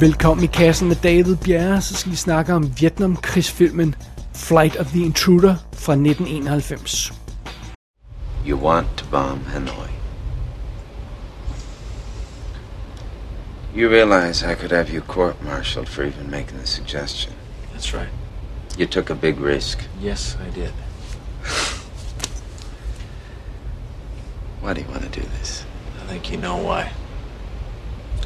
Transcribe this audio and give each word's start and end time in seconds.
Velkommen 0.00 0.44
i 0.44 0.46
kassen 0.46 0.88
med 0.88 0.96
David 0.96 1.36
Bjerre, 1.36 1.80
så 1.80 1.94
skal 1.94 2.12
vi 2.12 2.16
snakke 2.16 2.54
om 2.54 2.72
Vietnam-krigsfilmen 2.80 3.94
Flight 4.34 4.76
of 4.76 4.86
the 4.86 5.00
Intruder 5.04 5.56
fra 5.72 5.92
1991. 5.92 7.12
You 8.46 8.58
want 8.58 8.86
to 8.96 9.04
bomb 9.10 9.44
Hanoi. 9.46 9.90
You 13.76 13.90
realize 13.90 14.52
I 14.52 14.54
could 14.54 14.72
have 14.72 14.94
you 14.94 15.02
court-martialed 15.02 15.88
for 15.88 16.02
even 16.02 16.30
making 16.30 16.58
the 16.58 16.66
suggestion. 16.66 17.34
That's 17.72 17.94
right. 17.94 18.12
You 18.78 18.86
took 18.86 19.10
a 19.10 19.14
big 19.14 19.40
risk. 19.40 19.88
Yes, 20.02 20.38
I 20.48 20.60
did. 20.60 20.72
Why 24.62 24.74
do 24.74 24.80
you 24.80 24.88
want 24.88 25.12
to 25.12 25.20
do 25.20 25.26
this? 25.38 25.64
I 26.02 26.12
think 26.12 26.32
you 26.32 26.38
know 26.38 26.56
why. 26.56 26.90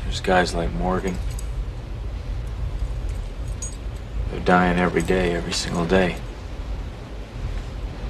There's 0.04 0.20
guys 0.20 0.54
like 0.54 0.72
Morgan. 0.72 1.14
Dying 4.44 4.78
every 4.78 5.02
day, 5.02 5.34
every 5.34 5.52
single 5.52 5.86
day. 5.86 6.16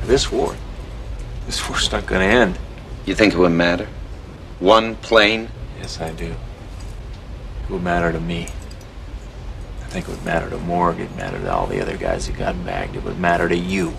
This 0.05 0.30
war, 0.30 0.56
this 1.47 1.69
war's 1.69 1.91
not 1.91 2.06
gonna 2.06 2.25
end. 2.25 2.59
You 3.06 3.15
think 3.15 3.34
it 3.34 3.38
would 3.38 3.52
matter? 3.52 3.88
One 4.61 4.97
plane? 4.97 5.48
Yes, 5.78 6.01
I 6.01 6.12
do. 6.12 6.34
It 7.62 7.70
would 7.70 7.83
matter 7.83 8.12
to 8.12 8.20
me. 8.20 8.48
I 9.83 9.87
think 9.89 10.09
it 10.09 10.11
would 10.11 10.25
matter 10.25 10.51
to 10.51 10.59
Morgan, 10.59 11.02
it 11.02 11.09
would 11.11 11.16
matter 11.16 11.39
to 11.39 11.52
all 11.52 11.66
the 11.66 11.80
other 11.80 11.97
guys 11.97 12.27
that 12.27 12.37
got 12.37 12.64
bagged. 12.64 12.97
It 12.97 13.05
would 13.05 13.19
matter 13.19 13.48
to 13.48 13.56
you, 13.56 13.95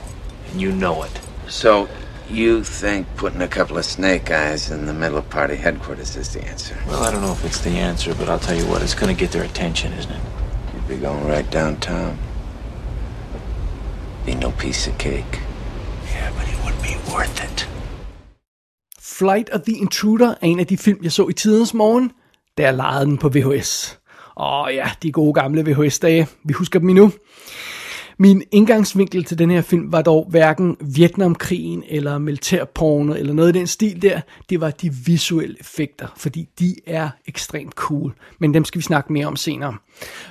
and 0.51 0.61
you 0.61 0.71
know 0.71 1.03
it. 1.03 1.19
So, 1.47 1.87
you 2.29 2.63
think 2.63 3.07
putting 3.15 3.41
a 3.41 3.47
couple 3.47 3.77
of 3.77 3.85
snake 3.85 4.31
eyes 4.31 4.71
in 4.71 4.85
the 4.85 4.93
middle 4.93 5.17
of 5.17 5.29
party 5.29 5.55
headquarters 5.55 6.15
is 6.15 6.33
the 6.33 6.43
answer? 6.43 6.77
Well, 6.87 7.03
I 7.03 7.11
don't 7.11 7.21
know 7.21 7.31
if 7.31 7.45
it's 7.45 7.59
the 7.59 7.71
answer, 7.71 8.15
but 8.15 8.29
I'll 8.29 8.39
tell 8.39 8.57
you 8.57 8.65
what, 8.65 8.81
it's 8.81 8.95
gonna 8.95 9.13
get 9.13 9.31
their 9.31 9.43
attention, 9.43 9.93
isn't 9.93 10.11
it? 10.11 10.21
You'd 10.73 10.87
be 10.87 10.97
going 10.97 11.27
right 11.27 11.49
downtown. 11.49 12.17
Be 14.25 14.33
no 14.33 14.51
piece 14.59 14.91
of 14.91 14.97
cake. 14.97 15.41
Yeah, 16.13 16.29
but 16.37 16.45
it 16.53 16.57
would 16.63 16.79
be 16.81 16.93
worth 17.13 17.43
it. 17.43 17.69
Flight 18.99 19.49
of 19.49 19.61
the 19.61 19.77
Intruder 19.77 20.29
er 20.29 20.35
en 20.41 20.59
af 20.59 20.67
de 20.67 20.77
film, 20.77 20.99
jeg 21.03 21.11
så 21.11 21.27
i 21.27 21.33
tidens 21.33 21.73
morgen, 21.73 22.11
da 22.57 22.63
jeg 22.63 22.73
lejede 22.73 23.05
den 23.05 23.17
på 23.17 23.29
VHS. 23.29 23.99
Åh 24.37 24.67
ja, 24.73 24.89
de 25.03 25.11
gode 25.11 25.33
gamle 25.33 25.63
VHS-dage. 25.65 26.27
Vi 26.45 26.53
husker 26.53 26.79
dem 26.79 26.89
endnu. 26.89 27.11
Min 28.19 28.43
indgangsvinkel 28.51 29.23
til 29.23 29.39
den 29.39 29.51
her 29.51 29.61
film 29.61 29.91
var 29.91 30.01
dog 30.01 30.27
hverken 30.29 30.77
Vietnamkrigen 30.81 31.83
eller 31.87 32.17
militærporno 32.17 33.13
eller 33.13 33.33
noget 33.33 33.55
i 33.55 33.59
den 33.59 33.67
stil 33.67 34.01
der. 34.01 34.21
Det 34.49 34.61
var 34.61 34.71
de 34.71 34.93
visuelle 34.93 35.55
effekter, 35.59 36.07
fordi 36.17 36.49
de 36.59 36.75
er 36.87 37.09
ekstremt 37.27 37.73
cool. 37.73 38.13
Men 38.39 38.53
dem 38.53 38.65
skal 38.65 38.79
vi 38.79 38.83
snakke 38.83 39.13
mere 39.13 39.27
om 39.27 39.35
senere. 39.35 39.75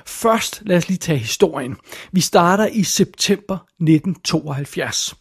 Først 0.05 0.61
lad 0.65 0.77
os 0.77 0.87
lige 0.87 0.97
tage 0.97 1.17
historien. 1.17 1.75
Vi 2.11 2.21
starter 2.21 2.67
i 2.67 2.83
september 2.83 3.57
1972. 3.79 5.15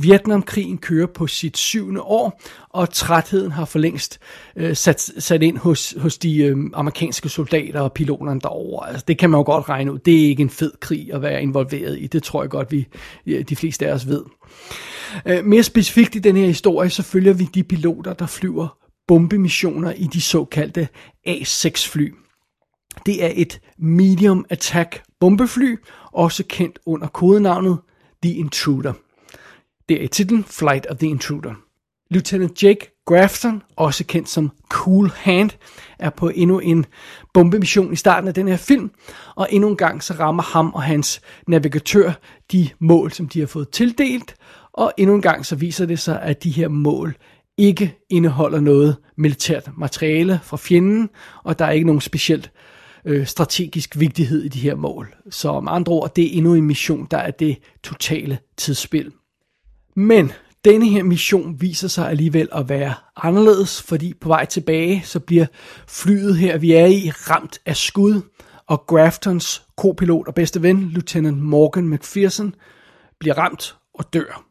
Vietnamkrigen 0.00 0.78
kører 0.78 1.06
på 1.06 1.26
sit 1.26 1.56
syvende 1.56 2.00
år, 2.00 2.40
og 2.70 2.90
trætheden 2.90 3.52
har 3.52 3.64
for 3.64 3.78
længst 3.78 4.18
øh, 4.56 4.76
sat, 4.76 5.00
sat 5.18 5.42
ind 5.42 5.58
hos, 5.58 5.94
hos 5.98 6.18
de 6.18 6.38
øh, 6.38 6.56
amerikanske 6.74 7.28
soldater 7.28 7.80
og 7.80 7.92
piloterne 7.92 8.40
derovre. 8.40 8.88
Altså, 8.88 9.04
det 9.08 9.18
kan 9.18 9.30
man 9.30 9.38
jo 9.38 9.44
godt 9.44 9.68
regne 9.68 9.92
ud. 9.92 9.98
Det 9.98 10.22
er 10.22 10.28
ikke 10.28 10.42
en 10.42 10.50
fed 10.50 10.72
krig 10.80 11.12
at 11.12 11.22
være 11.22 11.42
involveret 11.42 11.98
i. 12.00 12.06
Det 12.06 12.22
tror 12.22 12.42
jeg 12.42 12.50
godt, 12.50 12.72
vi 12.72 12.88
de 13.42 13.56
fleste 13.56 13.88
af 13.88 13.92
os 13.92 14.08
ved. 14.08 14.22
Øh, 15.26 15.44
mere 15.44 15.62
specifikt 15.62 16.14
i 16.14 16.18
den 16.18 16.36
her 16.36 16.46
historie, 16.46 16.90
så 16.90 17.02
følger 17.02 17.32
vi 17.32 17.44
de 17.44 17.62
piloter, 17.62 18.12
der 18.12 18.26
flyver 18.26 18.76
bombemissioner 19.08 19.92
i 19.92 20.04
de 20.04 20.20
såkaldte 20.20 20.88
A6-fly. 21.28 22.14
Det 23.06 23.24
er 23.24 23.30
et 23.34 23.60
medium 23.78 24.44
attack 24.50 25.02
bombefly, 25.20 25.76
også 26.12 26.44
kendt 26.48 26.78
under 26.86 27.06
kodenavnet 27.06 27.78
The 28.22 28.34
Intruder 28.34 28.92
der 29.96 30.04
i 30.04 30.08
titlen 30.08 30.44
Flight 30.44 30.86
of 30.86 30.96
the 30.96 31.08
Intruder. 31.08 31.54
Lieutenant 32.10 32.62
Jake 32.62 33.02
Grafton, 33.06 33.62
også 33.76 34.04
kendt 34.04 34.28
som 34.28 34.50
Cool 34.68 35.10
Hand, 35.16 35.50
er 35.98 36.10
på 36.10 36.28
endnu 36.28 36.58
en 36.58 36.86
bombemission 37.34 37.92
i 37.92 37.96
starten 37.96 38.28
af 38.28 38.34
den 38.34 38.48
her 38.48 38.56
film, 38.56 38.90
og 39.34 39.48
endnu 39.50 39.68
en 39.68 39.76
gang 39.76 40.02
så 40.02 40.14
rammer 40.14 40.42
ham 40.42 40.72
og 40.74 40.82
hans 40.82 41.20
navigatør 41.48 42.12
de 42.52 42.68
mål, 42.78 43.12
som 43.12 43.28
de 43.28 43.40
har 43.40 43.46
fået 43.46 43.68
tildelt, 43.70 44.34
og 44.72 44.92
endnu 44.98 45.14
en 45.14 45.22
gang 45.22 45.46
så 45.46 45.56
viser 45.56 45.86
det 45.86 45.98
sig, 45.98 46.22
at 46.22 46.44
de 46.44 46.50
her 46.50 46.68
mål 46.68 47.16
ikke 47.58 47.98
indeholder 48.10 48.60
noget 48.60 48.96
militært 49.16 49.70
materiale 49.76 50.40
fra 50.42 50.56
fjenden, 50.56 51.08
og 51.44 51.58
der 51.58 51.64
er 51.64 51.70
ikke 51.70 51.86
nogen 51.86 52.00
specielt 52.00 52.50
øh, 53.04 53.26
strategisk 53.26 53.98
vigtighed 53.98 54.42
i 54.42 54.48
de 54.48 54.60
her 54.60 54.74
mål. 54.74 55.14
Så 55.30 55.60
med 55.60 55.72
andre 55.72 55.92
ord, 55.92 56.14
det 56.14 56.24
er 56.24 56.38
endnu 56.38 56.54
en 56.54 56.66
mission, 56.66 57.06
der 57.10 57.18
er 57.18 57.30
det 57.30 57.56
totale 57.82 58.38
tidsspil. 58.56 59.12
Men 59.96 60.32
denne 60.64 60.88
her 60.88 61.02
mission 61.02 61.60
viser 61.60 61.88
sig 61.88 62.08
alligevel 62.08 62.48
at 62.52 62.68
være 62.68 62.94
anderledes, 63.16 63.82
fordi 63.82 64.14
på 64.20 64.28
vej 64.28 64.44
tilbage, 64.44 65.02
så 65.04 65.20
bliver 65.20 65.46
flyet 65.88 66.36
her, 66.36 66.58
vi 66.58 66.72
er 66.72 66.86
i, 66.86 67.10
ramt 67.10 67.58
af 67.66 67.76
skud, 67.76 68.20
og 68.66 68.84
Graftons 68.86 69.62
kopilot 69.76 70.26
og 70.26 70.34
bedste 70.34 70.62
ven, 70.62 70.88
Lieutenant 70.88 71.38
Morgan 71.38 71.88
McPherson, 71.88 72.54
bliver 73.18 73.38
ramt 73.38 73.76
og 73.94 74.12
dør. 74.12 74.44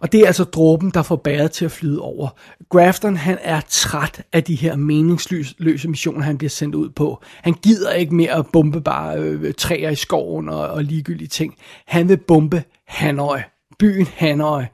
Og 0.00 0.12
det 0.12 0.20
er 0.20 0.26
altså 0.26 0.44
dråben, 0.44 0.90
der 0.90 1.02
får 1.02 1.16
bæret 1.16 1.50
til 1.50 1.64
at 1.64 1.70
flyde 1.70 2.00
over. 2.00 2.28
Grafton, 2.70 3.16
han 3.16 3.38
er 3.42 3.60
træt 3.68 4.26
af 4.32 4.44
de 4.44 4.54
her 4.54 4.76
meningsløse 4.76 5.88
missioner, 5.88 6.22
han 6.22 6.38
bliver 6.38 6.50
sendt 6.50 6.74
ud 6.74 6.90
på. 6.90 7.22
Han 7.42 7.54
gider 7.54 7.92
ikke 7.92 8.14
mere 8.14 8.32
at 8.32 8.46
bombe 8.52 8.80
bare 8.80 9.18
øh, 9.18 9.54
træer 9.54 9.90
i 9.90 9.94
skoven 9.94 10.48
og, 10.48 10.68
og 10.68 10.84
ligegyldige 10.84 11.28
ting. 11.28 11.54
Han 11.86 12.08
vil 12.08 12.16
bombe 12.16 12.64
Hanoi 12.86 13.38
byen 13.78 14.06
Hanoi. 14.16 14.64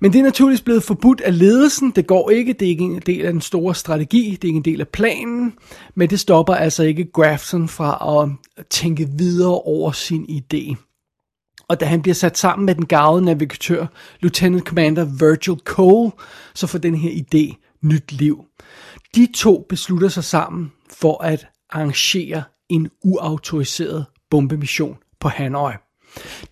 Men 0.00 0.12
det 0.12 0.18
er 0.18 0.22
naturligvis 0.22 0.60
blevet 0.60 0.82
forbudt 0.82 1.20
af 1.20 1.38
ledelsen. 1.38 1.90
Det 1.90 2.06
går 2.06 2.30
ikke. 2.30 2.52
Det 2.52 2.66
er 2.66 2.70
ikke 2.70 2.84
en 2.84 3.02
del 3.06 3.24
af 3.24 3.32
den 3.32 3.40
store 3.40 3.74
strategi. 3.74 4.30
Det 4.30 4.44
er 4.44 4.48
ikke 4.48 4.56
en 4.56 4.64
del 4.64 4.80
af 4.80 4.88
planen. 4.88 5.52
Men 5.94 6.10
det 6.10 6.20
stopper 6.20 6.54
altså 6.54 6.82
ikke 6.82 7.04
Grafton 7.12 7.68
fra 7.68 8.22
at 8.22 8.28
tænke 8.70 9.08
videre 9.18 9.60
over 9.60 9.92
sin 9.92 10.24
idé. 10.24 10.74
Og 11.68 11.80
da 11.80 11.84
han 11.84 12.02
bliver 12.02 12.14
sat 12.14 12.38
sammen 12.38 12.66
med 12.66 12.74
den 12.74 12.86
gavede 12.86 13.24
navigatør, 13.24 13.86
Lieutenant 14.20 14.64
Commander 14.64 15.04
Virgil 15.04 15.60
Cole, 15.64 16.10
så 16.54 16.66
får 16.66 16.78
den 16.78 16.94
her 16.94 17.10
idé 17.10 17.76
nyt 17.82 18.12
liv. 18.12 18.44
De 19.14 19.28
to 19.34 19.66
beslutter 19.68 20.08
sig 20.08 20.24
sammen 20.24 20.72
for 20.90 21.24
at 21.24 21.46
arrangere 21.70 22.42
en 22.68 22.90
uautoriseret 23.04 24.06
bombemission 24.30 24.96
på 25.20 25.28
Hanoi. 25.28 25.72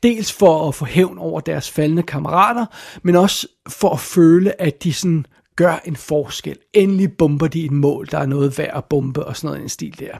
Dels 0.03 0.33
for 0.33 0.69
at 0.69 0.75
få 0.75 0.85
hævn 0.85 1.19
over 1.19 1.41
deres 1.41 1.71
faldende 1.71 2.03
kammerater, 2.03 2.67
men 3.03 3.17
også 3.17 3.47
for 3.69 3.91
at 3.91 4.01
føle, 4.01 4.61
at 4.63 4.83
de 4.83 4.93
sådan 4.93 5.27
gør 5.57 5.81
en 5.85 5.97
forskel. 5.97 6.57
Endelig 6.75 7.13
bomber 7.13 7.47
de 7.47 7.65
et 7.65 7.71
mål, 7.71 8.09
der 8.11 8.19
er 8.19 8.27
noget 8.27 8.59
værd 8.59 8.77
at 8.77 8.85
bombe 8.85 9.25
og 9.25 9.37
sådan 9.37 9.47
noget 9.47 9.61
i 9.61 9.63
en 9.63 9.69
stil 9.69 9.99
der. 9.99 10.19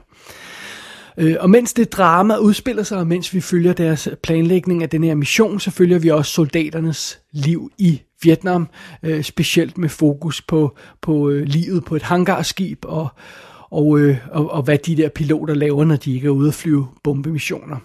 Øh, 1.17 1.35
og 1.39 1.49
mens 1.49 1.73
det 1.73 1.91
drama 1.91 2.37
udspiller 2.37 2.83
sig, 2.83 2.97
og 2.97 3.07
mens 3.07 3.33
vi 3.33 3.41
følger 3.41 3.73
deres 3.73 4.09
planlægning 4.23 4.83
af 4.83 4.89
den 4.89 5.03
her 5.03 5.15
mission, 5.15 5.59
så 5.59 5.71
følger 5.71 5.99
vi 5.99 6.09
også 6.09 6.31
soldaternes 6.31 7.19
liv 7.31 7.71
i 7.77 8.01
Vietnam, 8.23 8.69
øh, 9.03 9.23
specielt 9.23 9.77
med 9.77 9.89
fokus 9.89 10.41
på, 10.41 10.77
på 11.01 11.29
øh, 11.29 11.43
livet 11.43 11.85
på 11.85 11.95
et 11.95 12.01
hangarskib 12.01 12.85
og, 12.87 13.07
og, 13.71 13.99
øh, 13.99 14.17
og, 14.31 14.51
og 14.51 14.63
hvad 14.63 14.77
de 14.77 14.97
der 14.97 15.09
piloter 15.09 15.53
laver, 15.53 15.85
når 15.85 15.95
de 15.95 16.13
ikke 16.13 16.27
er 16.27 16.31
ude 16.31 16.47
at 16.47 16.53
flyve 16.53 16.87
bombemissioner. 17.03 17.77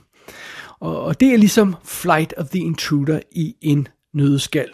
Og, 0.80 1.00
og 1.00 1.20
det 1.20 1.32
er 1.32 1.36
ligesom 1.36 1.76
Flight 1.84 2.34
of 2.36 2.48
the 2.48 2.60
Intruder 2.60 3.20
i 3.32 3.54
en 3.60 3.88
nødskal. 4.14 4.68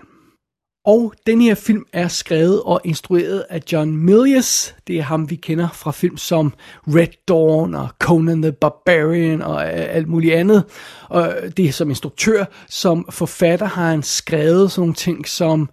Og 0.85 1.15
den 1.27 1.41
her 1.41 1.55
film 1.55 1.85
er 1.93 2.09
skrevet 2.09 2.63
og 2.63 2.81
instrueret 2.85 3.45
af 3.51 3.63
John 3.73 3.97
Milius. 3.97 4.75
Det 4.87 4.99
er 4.99 5.03
ham, 5.03 5.31
vi 5.31 5.37
kender 5.37 5.69
fra 5.69 5.91
film 5.91 6.17
som 6.17 6.53
Red 6.87 7.27
Dawn 7.29 7.75
og 7.75 7.89
Conan 7.99 8.43
the 8.43 8.53
Barbarian 8.53 9.43
og 9.43 9.65
øh, 9.65 9.71
alt 9.75 10.09
muligt 10.09 10.35
andet. 10.35 10.65
Og 11.09 11.35
det 11.57 11.65
er 11.65 11.73
som 11.73 11.89
instruktør. 11.89 12.45
Som 12.69 13.07
forfatter 13.11 13.67
har 13.67 13.91
han 13.91 14.03
skrevet 14.03 14.71
sådan 14.71 14.81
nogle 14.81 14.95
ting 14.95 15.29
som 15.29 15.69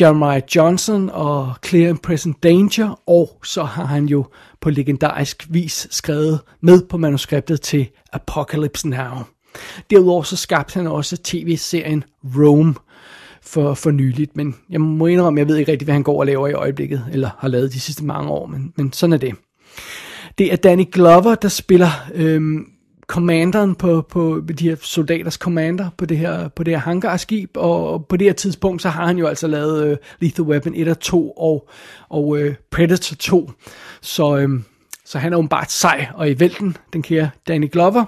Jeremiah 0.00 0.42
Johnson 0.56 1.10
og 1.10 1.54
Clear 1.66 1.88
and 1.88 1.98
Present 1.98 2.42
Danger. 2.42 3.00
Og 3.06 3.40
så 3.44 3.62
har 3.62 3.84
han 3.84 4.06
jo 4.06 4.26
på 4.60 4.70
legendarisk 4.70 5.46
vis 5.50 5.88
skrevet 5.90 6.40
med 6.60 6.82
på 6.88 6.96
manuskriptet 6.96 7.60
til 7.60 7.88
Apocalypse 8.12 8.88
Now. 8.88 9.24
Derudover 9.90 10.22
så 10.22 10.36
skabte 10.36 10.74
han 10.74 10.86
også 10.86 11.16
tv-serien 11.16 12.04
Rome 12.36 12.74
for, 13.42 13.74
for 13.74 13.90
nyligt, 13.90 14.36
men 14.36 14.56
jeg 14.70 14.80
må 14.80 15.06
indrømme, 15.06 15.40
jeg 15.40 15.48
ved 15.48 15.56
ikke 15.56 15.72
rigtig, 15.72 15.86
hvad 15.86 15.94
han 15.94 16.02
går 16.02 16.20
og 16.20 16.26
laver 16.26 16.48
i 16.48 16.52
øjeblikket, 16.52 17.04
eller 17.12 17.30
har 17.38 17.48
lavet 17.48 17.72
de 17.72 17.80
sidste 17.80 18.04
mange 18.04 18.30
år, 18.30 18.46
men, 18.46 18.72
men 18.76 18.92
sådan 18.92 19.12
er 19.12 19.16
det. 19.16 19.34
Det 20.38 20.52
er 20.52 20.56
Danny 20.56 20.84
Glover, 20.92 21.34
der 21.34 21.48
spiller 21.48 21.90
øhm, 22.14 22.66
commanderen 23.06 23.74
på, 23.74 24.06
på 24.10 24.42
de 24.58 24.68
her 24.68 24.76
soldaters 24.82 25.34
commander 25.34 25.90
på 25.98 26.06
det 26.06 26.18
her, 26.18 26.48
på 26.48 26.64
det 26.64 26.74
her 26.74 26.80
hangarskib, 26.80 27.50
og 27.54 28.06
på 28.06 28.16
det 28.16 28.26
her 28.26 28.32
tidspunkt, 28.32 28.82
så 28.82 28.88
har 28.88 29.06
han 29.06 29.18
jo 29.18 29.26
altså 29.26 29.46
lavet 29.46 29.86
øh, 29.86 29.96
Lethal 30.20 30.44
Weapon 30.44 30.74
1 30.76 30.88
og 30.88 31.00
2 31.00 31.30
og, 31.30 31.68
og 32.08 32.38
øh, 32.38 32.54
Predator 32.70 33.16
2, 33.16 33.50
så, 34.00 34.36
øhm, 34.36 34.64
så 35.08 35.18
han 35.18 35.32
er 35.32 35.36
åbenbart 35.36 35.72
sej 35.72 36.06
og 36.14 36.30
i 36.30 36.40
vælten, 36.40 36.76
den 36.92 37.02
kære 37.02 37.30
Danny 37.48 37.70
Glover. 37.72 38.04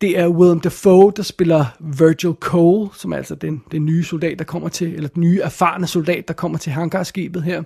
Det 0.00 0.18
er 0.18 0.28
Willem 0.28 0.60
Dafoe, 0.60 1.12
der 1.16 1.22
spiller 1.22 1.64
Virgil 1.80 2.34
Cole, 2.40 2.88
som 2.94 3.12
er 3.12 3.16
altså 3.16 3.34
den, 3.34 3.62
den 3.72 3.84
nye 3.84 4.04
soldat, 4.04 4.38
der 4.38 4.44
kommer 4.44 4.68
til, 4.68 4.94
eller 4.94 5.08
den 5.08 5.20
nye 5.20 5.40
erfarne 5.40 5.86
soldat, 5.86 6.28
der 6.28 6.34
kommer 6.34 6.58
til 6.58 6.72
hangarskibet 6.72 7.42
her. 7.42 7.62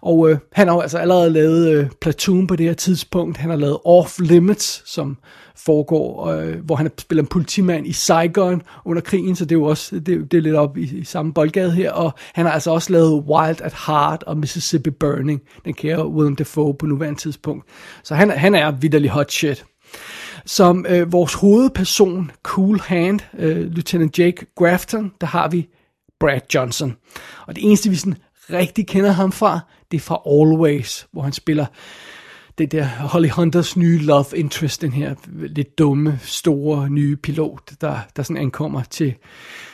Og 0.00 0.30
øh, 0.30 0.38
han 0.52 0.68
har 0.68 0.74
jo 0.74 0.80
altså 0.80 0.98
allerede 0.98 1.30
lavet 1.30 1.68
øh, 1.68 1.86
Platoon 2.00 2.46
på 2.46 2.56
det 2.56 2.66
her 2.66 2.74
tidspunkt. 2.74 3.36
Han 3.36 3.50
har 3.50 3.56
lavet 3.56 3.78
Off 3.84 4.18
Limits, 4.18 4.82
som 4.92 5.16
foregår, 5.56 6.26
øh, 6.26 6.56
hvor 6.64 6.76
han 6.76 6.90
spiller 6.98 7.22
en 7.22 7.28
politimand 7.28 7.86
i 7.86 7.92
Saigon 7.92 8.62
under 8.84 9.02
krigen, 9.02 9.36
så 9.36 9.44
det 9.44 9.54
er 9.54 9.58
jo 9.58 9.64
også 9.64 9.98
det, 9.98 10.32
det 10.32 10.34
er 10.34 10.42
lidt 10.42 10.54
op 10.54 10.76
i, 10.76 10.98
i 10.98 11.04
samme 11.04 11.32
boldgade 11.32 11.72
her, 11.72 11.92
og 11.92 12.12
han 12.34 12.46
har 12.46 12.52
altså 12.52 12.70
også 12.70 12.92
lavet 12.92 13.24
Wild 13.28 13.60
at 13.62 13.74
Heart 13.86 14.22
og 14.22 14.36
Mississippi 14.36 14.90
Burning, 14.90 15.42
den 15.64 15.74
kære 15.74 16.08
William 16.08 16.36
Dafoe 16.36 16.74
på 16.74 16.86
nuværende 16.86 17.20
tidspunkt. 17.20 17.66
Så 18.02 18.14
han, 18.14 18.30
han 18.30 18.54
er 18.54 18.70
vidderlig 18.70 19.10
hot 19.10 19.32
shit. 19.32 19.64
Som 20.46 20.86
øh, 20.88 21.12
vores 21.12 21.34
hovedperson, 21.34 22.30
Cool 22.42 22.80
Hand, 22.80 23.20
øh, 23.38 23.72
Lieutenant 23.72 24.18
Jake 24.18 24.46
Grafton, 24.56 25.12
der 25.20 25.26
har 25.26 25.48
vi 25.48 25.68
Brad 26.20 26.40
Johnson. 26.54 26.96
Og 27.46 27.56
det 27.56 27.64
eneste, 27.64 27.90
vi 27.90 27.96
sådan 27.96 28.16
rigtig 28.50 28.86
kender 28.86 29.10
ham 29.10 29.32
fra, 29.32 29.60
det 29.90 29.96
er 29.96 30.00
fra 30.00 30.22
Always, 30.26 31.06
hvor 31.12 31.22
han 31.22 31.32
spiller 31.32 31.66
det 32.58 32.72
der 32.72 32.84
Holly 32.84 33.28
Hunters 33.28 33.76
nye 33.76 33.98
love 33.98 34.24
interest, 34.34 34.82
den 34.82 34.92
her 34.92 35.14
lidt 35.28 35.78
dumme, 35.78 36.18
store, 36.22 36.90
nye 36.90 37.16
pilot, 37.16 37.70
der, 37.80 37.98
der 38.16 38.22
sådan 38.22 38.36
ankommer 38.36 38.82
til, 38.90 39.14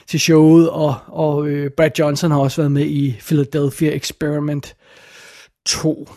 til 0.07 0.21
showet, 0.21 0.71
og, 0.71 0.95
og 1.07 1.49
øh, 1.49 1.71
Brad 1.71 1.91
Johnson 1.99 2.31
har 2.31 2.39
også 2.39 2.61
været 2.61 2.73
med 2.73 2.87
i 2.87 3.17
Philadelphia 3.21 3.91
Experiment 3.97 4.77
2. 5.67 6.09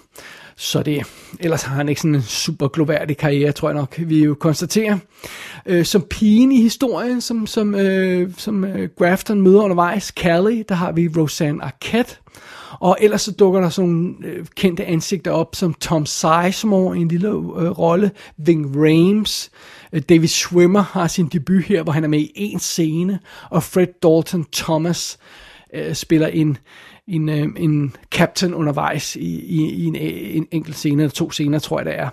Så 0.61 0.83
det, 0.83 1.03
ellers 1.39 1.63
har 1.63 1.75
han 1.75 1.89
ikke 1.89 2.01
sådan 2.01 2.15
en 2.15 2.21
super 2.21 2.67
gloværdig 2.67 3.17
karriere, 3.17 3.51
tror 3.51 3.69
jeg 3.69 3.75
nok, 3.75 3.95
vi 3.97 4.23
jo 4.23 4.35
konstaterer. 4.39 4.97
Øh, 5.65 5.85
som 5.85 6.01
pigen 6.01 6.51
i 6.51 6.61
historien, 6.61 7.21
som, 7.21 7.47
som, 7.47 7.75
øh, 7.75 8.31
som 8.38 8.63
øh, 8.65 8.89
Grafton 8.97 9.41
møder 9.41 9.61
undervejs, 9.61 10.06
Callie, 10.06 10.63
der 10.69 10.75
har 10.75 10.91
vi 10.91 11.09
Roseanne 11.17 11.63
Arquette. 11.63 12.15
Og 12.79 12.97
ellers 13.01 13.21
så 13.21 13.31
dukker 13.31 13.61
der 13.61 13.69
sådan 13.69 13.89
nogle 13.89 14.15
øh, 14.23 14.45
kendte 14.56 14.85
ansigter 14.85 15.31
op, 15.31 15.56
som 15.56 15.73
Tom 15.73 16.06
Sizemore 16.06 16.97
i 16.97 17.01
en 17.01 17.07
lille 17.07 17.27
øh, 17.27 17.79
rolle, 17.79 18.12
Ving 18.38 18.75
Rames, 18.75 19.51
øh, 19.94 20.01
David 20.09 20.27
Schwimmer 20.27 20.81
har 20.81 21.07
sin 21.07 21.27
debut 21.27 21.63
her, 21.63 21.83
hvor 21.83 21.91
han 21.91 22.03
er 22.03 22.07
med 22.07 22.19
i 22.19 22.31
en 22.35 22.59
scene, 22.59 23.19
og 23.50 23.63
Fred 23.63 23.88
Dalton 24.03 24.45
Thomas 24.53 25.17
øh, 25.73 25.95
spiller 25.95 26.27
en, 26.27 26.57
en, 27.09 27.29
øh, 27.29 27.47
en 27.57 27.95
captain 28.11 28.53
undervejs 28.53 29.15
i, 29.15 29.39
i, 29.45 29.69
i 29.69 29.85
en, 29.85 29.95
en 29.95 30.47
enkelt 30.51 30.75
scene, 30.75 31.03
eller 31.03 31.11
to 31.11 31.31
scener, 31.31 31.59
tror 31.59 31.79
jeg 31.79 31.85
det 31.85 32.00
er. 32.00 32.09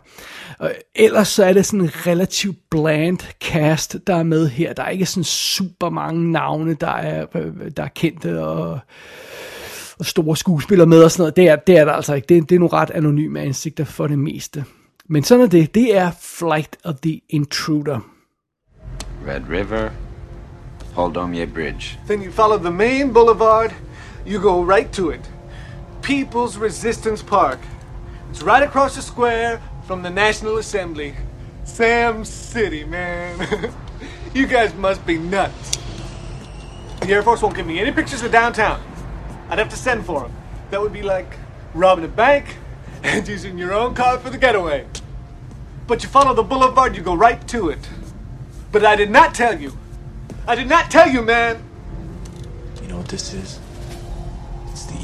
Og 0.59 0.73
ellers 0.95 1.29
så 1.29 1.45
er 1.45 1.53
det 1.53 1.67
sådan 1.67 1.81
en 1.81 2.07
relativt 2.07 2.59
bland 2.71 3.19
cast, 3.45 3.97
der 4.07 4.17
er 4.17 4.23
med 4.23 4.49
her. 4.49 4.73
Der 4.73 4.83
er 4.83 4.89
ikke 4.89 5.07
sådan 5.07 5.25
super 5.25 5.91
mange 5.91 6.33
navne, 6.33 6.75
der 6.75 6.91
er, 6.91 7.27
der 7.77 7.83
er 7.83 7.89
kendte, 7.89 8.45
og 8.45 8.79
og 9.99 10.07
store 10.07 10.37
skuespillere 10.37 10.87
med 10.87 11.03
og 11.03 11.11
sådan 11.11 11.23
noget. 11.23 11.37
Det 11.37 11.49
er, 11.49 11.57
det 11.57 11.79
er 11.79 11.85
der 11.85 11.93
altså 11.93 12.15
ikke. 12.15 12.27
Det, 12.35 12.49
det 12.49 12.55
er 12.55 12.59
nogle 12.59 12.73
ret 12.73 12.91
anonyme 12.91 13.41
ansigter 13.41 13.85
for 13.85 14.07
det 14.07 14.19
meste. 14.19 14.65
Men 15.09 15.23
sådan 15.23 15.45
er 15.45 15.49
det. 15.49 15.75
Det 15.75 15.97
er 15.97 16.11
Flight 16.21 16.77
of 16.85 16.95
the 17.03 17.21
Intruder. 17.29 18.01
Red 19.27 19.41
River, 19.51 19.91
Holdomye 20.95 21.47
Bridge. 21.55 21.99
Then 22.09 22.23
you 22.23 22.33
follow 22.33 22.59
the 22.59 22.71
main 22.71 23.13
boulevard, 23.13 23.75
you 24.27 24.41
go 24.41 24.63
right 24.63 24.93
to 24.93 25.11
it. 25.11 25.21
People's 26.03 26.57
Resistance 26.57 27.23
Park. 27.23 27.61
It's 28.31 28.43
right 28.43 28.63
across 28.63 28.97
the 28.97 29.03
square 29.03 29.63
from 29.87 30.03
the 30.03 30.11
National 30.11 30.59
Assembly. 30.59 31.15
Sam 31.65 32.25
City, 32.25 32.85
man. 32.85 33.73
you 34.35 34.47
guys 34.47 34.75
must 34.75 35.07
be 35.07 35.17
nuts. 35.17 35.79
The 37.01 37.13
Air 37.13 37.23
Force 37.23 37.41
won't 37.41 37.55
give 37.55 37.67
me 37.67 37.79
any 37.79 37.93
pictures 37.93 38.23
of 38.23 38.33
downtown. 38.33 38.83
I'd 39.49 39.59
have 39.59 39.69
to 39.69 39.77
send 39.77 40.05
for 40.05 40.23
them. 40.23 40.33
That 40.71 40.81
would 40.81 40.93
be 40.93 41.03
like 41.03 41.37
robbing 41.73 42.05
a 42.05 42.09
bank 42.09 42.57
and 43.05 43.27
using 43.29 43.57
your 43.57 43.73
own 43.73 43.95
car 43.95 44.19
for 44.19 44.31
the 44.31 44.39
getaway. 44.39 44.87
But 45.87 46.03
you 46.03 46.09
follow 46.09 46.35
the 46.35 46.43
boulevard, 46.43 46.97
you 46.97 47.03
go 47.03 47.15
right 47.15 47.47
to 47.49 47.69
it. 47.69 47.89
But 48.73 48.85
I 48.85 48.97
did 48.97 49.11
not 49.11 49.35
tell 49.35 49.61
you. 49.61 49.77
I 50.49 50.57
did 50.57 50.69
not 50.69 50.91
tell 50.91 51.09
you, 51.09 51.23
man. 51.23 51.63
You 52.83 52.89
know 52.89 52.97
what 52.99 53.09
this 53.09 53.33
is? 53.33 53.61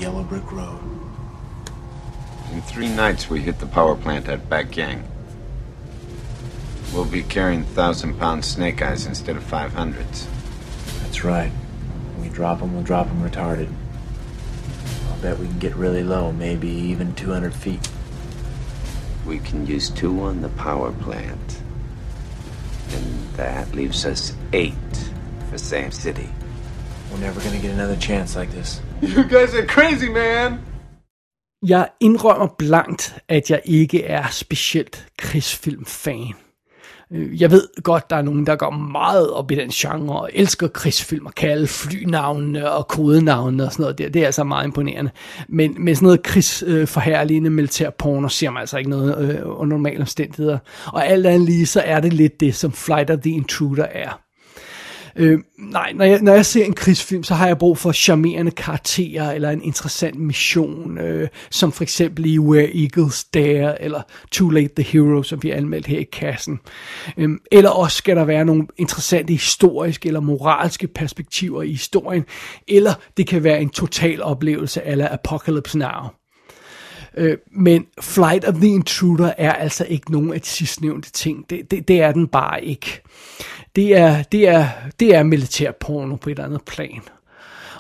Yellow 0.02 0.24
Brick 0.24 0.50
Road. 0.50 0.80
In 2.50 2.60
three 2.62 2.88
nights, 2.88 3.30
we 3.30 3.40
hit 3.40 3.60
the 3.60 3.66
power 3.66 3.94
plant 3.94 4.28
at 4.28 4.50
Bakyang. 4.50 5.04
We'll 6.92 7.04
be 7.04 7.22
carrying 7.22 7.62
thousand 7.62 8.18
pound 8.18 8.44
snake 8.44 8.82
eyes 8.82 9.06
instead 9.06 9.36
of 9.36 9.44
500s. 9.44 10.26
That's 11.02 11.22
right. 11.22 11.50
When 11.50 12.28
we 12.28 12.34
drop 12.34 12.58
them, 12.58 12.74
we'll 12.74 12.82
drop 12.82 13.06
them 13.06 13.22
retarded. 13.22 13.72
I'll 15.08 15.18
bet 15.18 15.38
we 15.38 15.46
can 15.46 15.60
get 15.60 15.76
really 15.76 16.02
low, 16.02 16.32
maybe 16.32 16.68
even 16.68 17.14
200 17.14 17.54
feet. 17.54 17.88
We 19.24 19.38
can 19.38 19.68
use 19.68 19.88
two 19.88 20.20
on 20.22 20.42
the 20.42 20.48
power 20.48 20.90
plant. 20.90 21.60
And 22.90 23.28
that 23.36 23.72
leaves 23.72 24.04
us 24.04 24.32
eight 24.52 24.74
for 25.48 25.58
Sam 25.58 25.92
City. 25.92 26.28
We're 27.12 27.18
never 27.18 27.40
gonna 27.40 27.60
get 27.60 27.70
another 27.70 27.96
chance 27.96 28.34
like 28.34 28.50
this. 28.50 28.80
You 29.02 29.22
guys 29.22 29.54
are 29.54 29.66
crazy, 29.66 30.08
man. 30.08 30.58
Jeg 31.66 31.88
indrømmer 32.00 32.46
blankt, 32.58 33.14
at 33.28 33.50
jeg 33.50 33.60
ikke 33.64 34.04
er 34.04 34.24
specielt 34.30 35.06
krigsfilm-fan. 35.18 36.34
Jeg 37.10 37.50
ved 37.50 37.82
godt, 37.82 38.10
der 38.10 38.16
er 38.16 38.22
nogen, 38.22 38.46
der 38.46 38.56
går 38.56 38.70
meget 38.70 39.30
op 39.30 39.50
i 39.50 39.54
den 39.54 39.70
genre 39.70 40.20
og 40.20 40.30
elsker 40.32 40.68
krigsfilm 40.68 41.26
og 41.26 41.34
kalde 41.34 41.66
flynavnene 41.66 42.70
og 42.70 42.88
kodenavnene 42.88 43.64
og 43.64 43.72
sådan 43.72 43.82
noget. 43.82 43.98
Det, 43.98 44.14
det 44.14 44.22
er 44.22 44.26
altså 44.26 44.44
meget 44.44 44.64
imponerende. 44.64 45.10
Men 45.48 45.76
med 45.78 45.94
sådan 45.94 46.06
noget 46.06 46.22
krigsforhærligende 46.22 47.50
øh, 47.50 47.54
militær 47.54 47.90
porno 47.90 48.28
ser 48.28 48.50
man 48.50 48.60
altså 48.60 48.78
ikke 48.78 48.90
noget 48.90 49.18
øh, 49.18 49.40
under 49.44 49.76
normale 49.76 50.00
omstændigheder. 50.00 50.58
Og 50.86 51.06
alt 51.06 51.26
andet 51.26 51.48
lige, 51.48 51.66
så 51.66 51.80
er 51.80 52.00
det 52.00 52.12
lidt 52.12 52.40
det, 52.40 52.54
som 52.54 52.72
Flight 52.72 53.10
of 53.10 53.18
the 53.18 53.30
Intruder 53.30 53.84
er. 53.84 54.20
Øh, 55.16 55.38
nej, 55.58 55.92
når 55.94 56.04
jeg, 56.04 56.20
når 56.22 56.34
jeg 56.34 56.46
ser 56.46 56.64
en 56.64 56.72
krigsfilm, 56.74 57.22
så 57.22 57.34
har 57.34 57.46
jeg 57.46 57.58
brug 57.58 57.78
for 57.78 57.92
charmerende 57.92 58.50
karakterer, 58.50 59.32
eller 59.32 59.50
en 59.50 59.62
interessant 59.62 60.18
mission, 60.18 60.98
øh, 60.98 61.28
som 61.50 61.72
for 61.72 61.82
eksempel 61.82 62.26
i 62.26 62.38
Where 62.38 62.76
Eagles 62.76 63.24
Dare, 63.24 63.82
eller 63.82 64.02
Too 64.30 64.50
Late 64.50 64.74
the 64.76 64.82
Hero, 64.82 65.22
som 65.22 65.42
vi 65.42 65.48
har 65.48 65.56
anmeldt 65.56 65.86
her 65.86 65.98
i 65.98 66.06
kassen. 66.12 66.60
Øh, 67.16 67.30
eller 67.52 67.70
også 67.70 67.96
skal 67.96 68.16
der 68.16 68.24
være 68.24 68.44
nogle 68.44 68.66
interessante 68.78 69.32
historiske 69.32 70.06
eller 70.06 70.20
moralske 70.20 70.86
perspektiver 70.86 71.62
i 71.62 71.70
historien, 71.70 72.24
eller 72.68 72.94
det 73.16 73.26
kan 73.26 73.44
være 73.44 73.60
en 73.60 73.70
total 73.70 74.22
oplevelse 74.22 74.82
eller 74.84 75.08
Apocalypse 75.12 75.78
Now. 75.78 76.21
Øh, 77.16 77.38
men 77.50 77.86
Flight 78.00 78.44
of 78.44 78.54
the 78.54 78.68
Intruder 78.68 79.32
er 79.38 79.52
altså 79.52 79.84
ikke 79.84 80.12
nogen 80.12 80.32
af 80.32 80.40
de 80.40 80.46
sidstnævnte 80.46 81.12
ting. 81.12 81.50
Det, 81.50 81.70
det, 81.70 81.88
det 81.88 82.00
er 82.00 82.12
den 82.12 82.28
bare 82.28 82.64
ikke. 82.64 83.02
Det 83.76 83.96
er, 83.96 84.22
det, 84.22 84.48
er, 84.48 84.68
det 85.00 85.14
er 85.14 85.22
militærporno 85.22 86.16
på 86.16 86.30
et 86.30 86.38
andet 86.38 86.62
plan. 86.64 87.02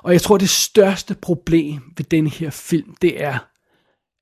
Og 0.02 0.12
jeg 0.12 0.22
tror, 0.22 0.38
det 0.38 0.48
største 0.48 1.14
problem 1.14 1.80
ved 1.96 2.04
den 2.04 2.26
her 2.26 2.50
film, 2.50 2.94
det 3.02 3.22
er, 3.22 3.38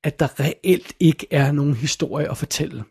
at 0.04 0.20
der 0.20 0.40
reelt 0.40 0.92
ikke 1.00 1.26
er 1.30 1.52
nogen 1.52 1.74
historie 1.74 2.30
at 2.30 2.36
fortælle. 2.36 2.84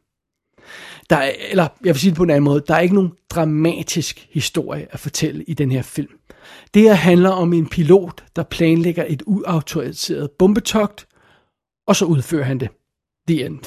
Der 1.10 1.16
er, 1.16 1.32
eller 1.50 1.68
jeg 1.84 1.94
vil 1.94 2.00
sige 2.00 2.10
det 2.10 2.18
på 2.18 2.24
en 2.24 2.30
anden 2.30 2.44
måde, 2.44 2.64
der 2.68 2.76
er 2.76 2.80
ikke 2.80 2.96
nogen 2.96 3.12
dramatisk 3.30 4.28
historie 4.32 4.88
at 4.92 5.00
fortælle 5.00 5.44
i 5.44 5.54
den 5.54 5.72
her 5.72 5.82
film. 5.82 6.12
Det 6.74 6.82
her 6.82 6.94
handler 6.94 7.30
om 7.30 7.54
en 7.54 7.70
pilot, 7.70 8.24
der 8.36 8.44
planlægger 8.44 9.06
et 9.08 9.24
uautoriseret 9.26 10.32
bombetogt, 10.32 11.08
og 11.90 11.96
så 11.96 12.06
udfører 12.06 12.44
han 12.44 12.60
det. 12.60 12.70
The 13.28 13.46
end. 13.46 13.60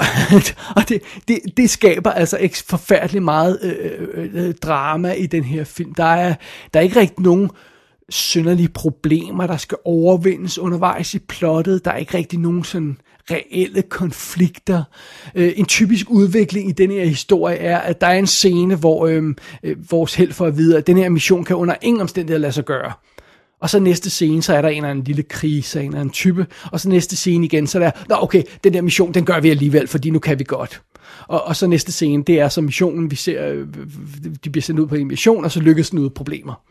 og 0.76 0.88
det, 0.88 1.02
det, 1.28 1.38
det 1.56 1.70
skaber 1.70 2.10
altså 2.10 2.36
ikke 2.36 2.56
forfærdeligt 2.66 3.24
meget 3.24 3.58
øh, 3.62 4.08
øh, 4.14 4.30
øh, 4.34 4.54
drama 4.54 5.12
i 5.12 5.26
den 5.26 5.44
her 5.44 5.64
film. 5.64 5.94
Der 5.94 6.04
er, 6.04 6.34
der 6.74 6.80
er 6.80 6.84
ikke 6.84 7.00
rigtig 7.00 7.20
nogen 7.20 7.50
synderlige 8.08 8.68
problemer, 8.68 9.46
der 9.46 9.56
skal 9.56 9.78
overvindes 9.84 10.58
undervejs 10.58 11.14
i 11.14 11.18
plottet. 11.18 11.84
Der 11.84 11.90
er 11.90 11.96
ikke 11.96 12.18
rigtig 12.18 12.38
nogen 12.38 12.64
sådan 12.64 12.98
reelle 13.30 13.82
konflikter. 13.82 14.82
Øh, 15.34 15.52
en 15.56 15.66
typisk 15.66 16.10
udvikling 16.10 16.68
i 16.68 16.72
den 16.72 16.90
her 16.90 17.04
historie 17.04 17.56
er, 17.56 17.78
at 17.78 18.00
der 18.00 18.06
er 18.06 18.18
en 18.18 18.26
scene, 18.26 18.76
hvor 18.76 19.06
øh, 19.06 19.34
øh, 19.62 19.90
vores 19.90 20.14
held 20.14 20.32
får 20.32 20.46
at 20.46 20.56
vide, 20.56 20.76
at 20.76 20.86
den 20.86 20.96
her 20.96 21.08
mission 21.08 21.44
kan 21.44 21.56
under 21.56 21.74
ingen 21.82 22.00
omstændighed 22.00 22.38
lade 22.38 22.52
sig 22.52 22.64
gøre. 22.64 22.92
Og 23.60 23.70
så 23.70 23.78
næste 23.78 24.10
scene, 24.10 24.42
så 24.42 24.54
er 24.54 24.62
der 24.62 24.68
en 24.68 24.76
eller 24.76 24.90
anden 24.90 25.04
lille 25.04 25.22
krise, 25.22 25.80
en 25.80 25.86
eller 25.86 26.00
anden 26.00 26.12
type. 26.12 26.46
Og 26.72 26.80
så 26.80 26.88
næste 26.88 27.16
scene 27.16 27.44
igen, 27.44 27.66
så 27.66 27.78
er 27.78 27.82
der, 27.82 27.90
Nå, 28.08 28.16
okay, 28.20 28.42
den 28.64 28.74
der 28.74 28.82
mission, 28.82 29.14
den 29.14 29.24
gør 29.24 29.40
vi 29.40 29.50
alligevel, 29.50 29.88
fordi 29.88 30.10
nu 30.10 30.18
kan 30.18 30.38
vi 30.38 30.44
godt. 30.44 30.82
Og, 31.26 31.44
og 31.44 31.56
så 31.56 31.66
næste 31.66 31.92
scene, 31.92 32.24
det 32.24 32.40
er 32.40 32.48
så 32.48 32.60
missionen, 32.60 33.10
vi 33.10 33.16
ser, 33.16 33.46
øh, 33.48 33.66
de 34.44 34.50
bliver 34.50 34.62
sendt 34.62 34.80
ud 34.80 34.86
på 34.86 34.94
en 34.94 35.08
mission, 35.08 35.44
og 35.44 35.50
så 35.50 35.60
lykkes 35.60 35.90
den 35.90 35.98
ud 35.98 36.10
problemer. 36.10 36.62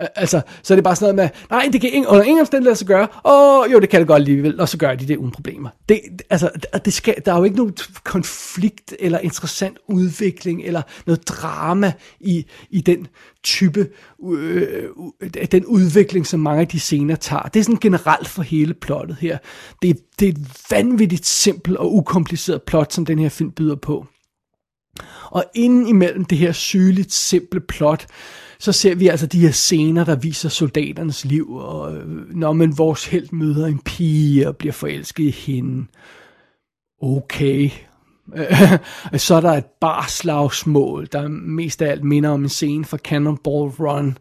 Altså, 0.00 0.40
så 0.62 0.74
er 0.74 0.76
det 0.76 0.84
bare 0.84 0.96
sådan 0.96 1.14
noget 1.14 1.32
med, 1.32 1.56
nej, 1.56 1.68
det 1.72 1.80
kan 1.80 1.90
ingen, 1.92 2.06
under 2.06 2.22
ingen 2.22 2.40
omstændighed 2.40 2.70
lade 2.70 2.76
sig 2.76 2.86
gøre, 2.86 3.08
og 3.22 3.72
jo, 3.72 3.80
det 3.80 3.88
kan 3.88 4.00
det 4.00 4.08
godt 4.08 4.20
alligevel, 4.20 4.60
og 4.60 4.68
så 4.68 4.78
gør 4.78 4.94
de 4.94 5.08
det 5.08 5.16
uden 5.16 5.30
problemer. 5.30 5.70
Det, 5.88 6.00
altså, 6.30 6.50
det 6.84 6.92
skal, 6.92 7.14
der 7.24 7.32
er 7.32 7.36
jo 7.38 7.44
ikke 7.44 7.56
nogen 7.56 7.74
konflikt, 8.04 8.94
eller 8.98 9.18
interessant 9.18 9.78
udvikling, 9.88 10.62
eller 10.64 10.82
noget 11.06 11.28
drama 11.28 11.92
i, 12.20 12.46
i 12.70 12.80
den 12.80 13.06
type, 13.42 13.88
øh, 14.32 14.84
den 15.52 15.64
udvikling, 15.64 16.26
som 16.26 16.40
mange 16.40 16.60
af 16.60 16.68
de 16.68 16.80
scener 16.80 17.16
tager. 17.16 17.42
Det 17.42 17.60
er 17.60 17.64
sådan 17.64 17.80
generelt 17.80 18.28
for 18.28 18.42
hele 18.42 18.74
plottet 18.74 19.16
her. 19.20 19.38
Det, 19.82 19.98
det 20.20 20.28
er 20.28 20.32
et 20.32 20.48
vanvittigt 20.70 21.26
simpelt 21.26 21.76
og 21.76 21.94
ukompliceret 21.94 22.62
plot, 22.62 22.92
som 22.92 23.06
den 23.06 23.18
her 23.18 23.28
film 23.28 23.50
byder 23.50 23.76
på. 23.76 24.06
Og 25.30 25.44
inden 25.54 25.86
imellem 25.86 26.24
det 26.24 26.38
her 26.38 26.52
sygeligt 26.52 27.12
simple 27.12 27.60
plot, 27.60 28.06
så 28.58 28.72
ser 28.72 28.94
vi 28.94 29.08
altså 29.08 29.26
de 29.26 29.40
her 29.40 29.50
scener, 29.50 30.04
der 30.04 30.16
viser 30.16 30.48
soldaternes 30.48 31.24
liv, 31.24 31.54
og 31.54 31.96
øh, 31.96 32.34
når 32.34 32.52
man 32.52 32.78
vores 32.78 33.06
held 33.06 33.28
møder 33.32 33.66
en 33.66 33.78
pige 33.78 34.48
og 34.48 34.56
bliver 34.56 34.72
forelsket 34.72 35.24
i 35.24 35.30
hende. 35.30 35.86
Okay. 37.02 37.70
så 39.16 39.34
er 39.34 39.40
der 39.40 39.52
et 39.52 39.64
barslagsmål, 39.80 41.08
der 41.12 41.28
mest 41.28 41.82
af 41.82 41.90
alt 41.90 42.04
minder 42.04 42.30
om 42.30 42.42
en 42.42 42.48
scene 42.48 42.84
fra 42.84 42.96
Cannonball 42.96 43.70
Run, 43.70 44.18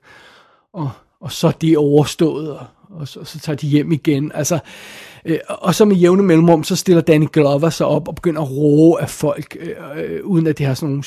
og, 0.73 0.91
og 1.21 1.31
så 1.31 1.47
er 1.47 1.51
det 1.51 1.77
overstået, 1.77 2.51
og, 2.51 2.65
og 2.89 3.07
så, 3.07 3.23
så 3.23 3.39
tager 3.39 3.57
de 3.57 3.67
hjem 3.67 3.91
igen. 3.91 4.31
Altså, 4.35 4.59
øh, 5.25 5.39
og 5.49 5.75
så 5.75 5.85
med 5.85 5.95
jævne 5.95 6.23
mellemrum, 6.23 6.63
så 6.63 6.75
stiller 6.75 7.01
Danny 7.01 7.27
Glover 7.31 7.69
sig 7.69 7.87
op 7.87 8.07
og 8.07 8.15
begynder 8.15 8.41
at 8.41 8.51
roe 8.51 9.01
af 9.01 9.09
folk, 9.09 9.57
øh, 9.59 9.75
øh, 9.95 10.25
uden 10.25 10.47
at 10.47 10.57
det 10.57 10.65
har 10.65 10.73
sådan 10.73 10.89
nogle 10.89 11.03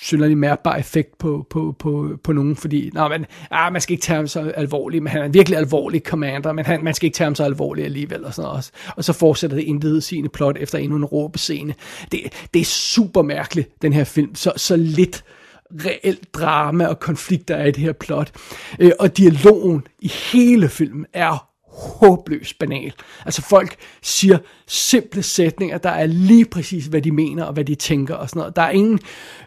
synderlig 0.00 0.38
mærkbar 0.38 0.76
effekt 0.76 1.18
på, 1.18 1.46
på, 1.50 1.74
på, 1.78 2.18
på 2.24 2.32
nogen, 2.32 2.56
fordi 2.56 2.90
nej, 2.94 3.08
man, 3.08 3.26
ah, 3.50 3.72
man 3.72 3.80
skal 3.80 3.92
ikke 3.92 4.02
tage 4.02 4.16
ham 4.16 4.26
så 4.26 4.52
alvorligt, 4.56 5.02
men 5.02 5.10
han 5.10 5.20
er 5.20 5.24
en 5.24 5.34
virkelig 5.34 5.58
alvorlig 5.58 6.02
commander, 6.02 6.52
men 6.52 6.66
han, 6.66 6.84
man 6.84 6.94
skal 6.94 7.06
ikke 7.06 7.16
tage 7.16 7.26
ham 7.26 7.34
så 7.34 7.44
alvorligt 7.44 7.84
alligevel, 7.84 8.24
og, 8.24 8.34
sådan 8.34 8.48
noget. 8.48 8.70
og 8.96 9.04
så 9.04 9.12
fortsætter 9.12 9.56
det 9.56 9.62
intet 9.62 10.04
sine 10.04 10.28
plot 10.28 10.56
efter 10.60 10.78
endnu 10.78 10.96
en 10.96 11.04
råbescene. 11.04 11.74
Det, 12.12 12.20
det 12.54 12.60
er 12.60 12.64
super 12.64 13.22
mærkeligt, 13.22 13.82
den 13.82 13.92
her 13.92 14.04
film, 14.04 14.34
så, 14.34 14.52
så 14.56 14.76
lidt 14.76 15.24
reelt 15.70 16.34
drama 16.34 16.86
og 16.86 17.00
konflikter 17.00 17.54
er 17.54 17.64
i 17.64 17.70
det 17.70 17.82
her 17.82 17.92
plot. 17.92 18.32
Øh, 18.78 18.92
og 18.98 19.16
dialogen 19.16 19.86
i 19.98 20.08
hele 20.32 20.68
filmen 20.68 21.06
er 21.12 21.48
håbløst 21.76 22.58
banal. 22.58 22.92
Altså 23.24 23.42
folk 23.42 23.76
siger 24.02 24.38
simple 24.66 25.22
sætninger, 25.22 25.78
der 25.78 25.90
er 25.90 26.06
lige 26.06 26.44
præcis, 26.44 26.86
hvad 26.86 27.02
de 27.02 27.10
mener 27.12 27.44
og 27.44 27.52
hvad 27.52 27.64
de 27.64 27.74
tænker 27.74 28.14
og 28.14 28.28
sådan 28.28 28.40
noget. 28.40 28.56
Der 28.56 28.62
er 28.62 28.70
ingen 28.70 29.00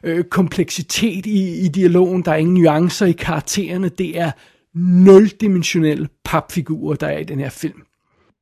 øh, 0.03 0.23
kompleksitet 0.23 1.25
i, 1.25 1.65
i 1.65 1.67
dialogen, 1.67 2.25
der 2.25 2.31
er 2.31 2.35
ingen 2.35 2.53
nuancer 2.53 3.05
i 3.05 3.11
karaktererne, 3.11 3.89
det 3.89 4.19
er 4.19 4.31
nuldimensionelle 4.75 6.09
papfigurer, 6.25 6.95
der 6.95 7.07
er 7.07 7.17
i 7.17 7.23
den 7.23 7.39
her 7.39 7.49
film. 7.49 7.81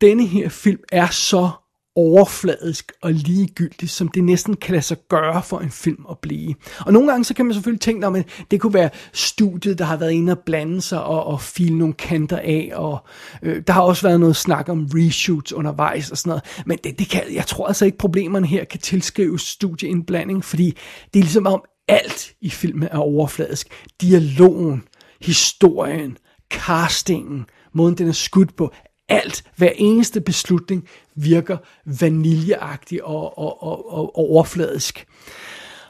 Denne 0.01 0.25
her 0.25 0.49
film 0.49 0.79
er 0.91 1.07
så 1.07 1.49
overfladisk 1.97 2.91
og 3.01 3.13
ligegyldigt, 3.13 3.91
som 3.91 4.07
det 4.07 4.23
næsten 4.23 4.55
kan 4.55 4.71
lade 4.71 4.81
sig 4.81 4.97
gøre 5.09 5.43
for 5.43 5.59
en 5.59 5.71
film 5.71 6.05
at 6.09 6.19
blive. 6.19 6.55
Og 6.79 6.93
nogle 6.93 7.09
gange 7.09 7.23
så 7.23 7.33
kan 7.33 7.45
man 7.45 7.53
selvfølgelig 7.53 7.81
tænke, 7.81 8.07
at 8.07 8.25
det 8.51 8.61
kunne 8.61 8.73
være 8.73 8.89
studiet, 9.13 9.79
der 9.79 9.85
har 9.85 9.97
været 9.97 10.11
inde 10.11 10.31
og 10.31 10.39
blande 10.39 10.81
sig 10.81 11.03
og, 11.03 11.23
og 11.23 11.41
file 11.41 11.77
nogle 11.77 11.93
kanter 11.93 12.37
af, 12.37 12.71
og 12.73 13.05
øh, 13.41 13.63
der 13.67 13.73
har 13.73 13.81
også 13.81 14.07
været 14.07 14.19
noget 14.19 14.35
snak 14.35 14.69
om 14.69 14.89
reshoots 14.93 15.53
undervejs 15.53 16.11
og 16.11 16.17
sådan 16.17 16.29
noget, 16.29 16.43
men 16.65 16.77
det, 16.83 16.99
det 16.99 17.09
kan, 17.09 17.21
jeg 17.33 17.47
tror 17.47 17.67
altså 17.67 17.85
ikke, 17.85 17.97
problemerne 17.97 18.47
her 18.47 18.63
kan 18.63 18.79
tilskrives 18.79 19.41
studieindblanding, 19.41 20.45
fordi 20.45 20.77
det 21.13 21.19
er 21.19 21.23
ligesom 21.23 21.47
om 21.47 21.63
alt 21.87 22.33
i 22.41 22.49
filmen 22.49 22.89
er 22.91 22.97
overfladisk. 22.97 23.67
Dialogen, 24.01 24.83
historien, 25.21 26.17
castingen, 26.53 27.45
måden 27.73 27.97
den 27.97 28.07
er 28.07 28.11
skudt 28.11 28.55
på, 28.55 28.73
alt, 29.09 29.43
hver 29.55 29.71
eneste 29.75 30.21
beslutning 30.21 30.87
virker 31.17 31.57
vaniljeagtig 31.85 33.03
og, 33.03 33.37
og, 33.37 33.63
og, 33.63 33.93
og 33.93 34.19
overfladisk. 34.19 35.05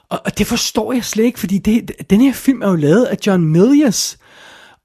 Og, 0.10 0.22
og 0.26 0.38
det 0.38 0.48
forstår 0.48 0.94
jeg 0.94 1.06
slet 1.06 1.24
ikke, 1.24 1.40
fordi 1.40 1.58
det, 1.58 1.92
den 2.10 2.22
her 2.22 2.34
film 2.34 2.62
er 2.62 2.70
jo 2.70 2.76
lavet 2.76 3.06
af 3.06 3.18
John 3.28 3.46
Milius, 3.46 4.18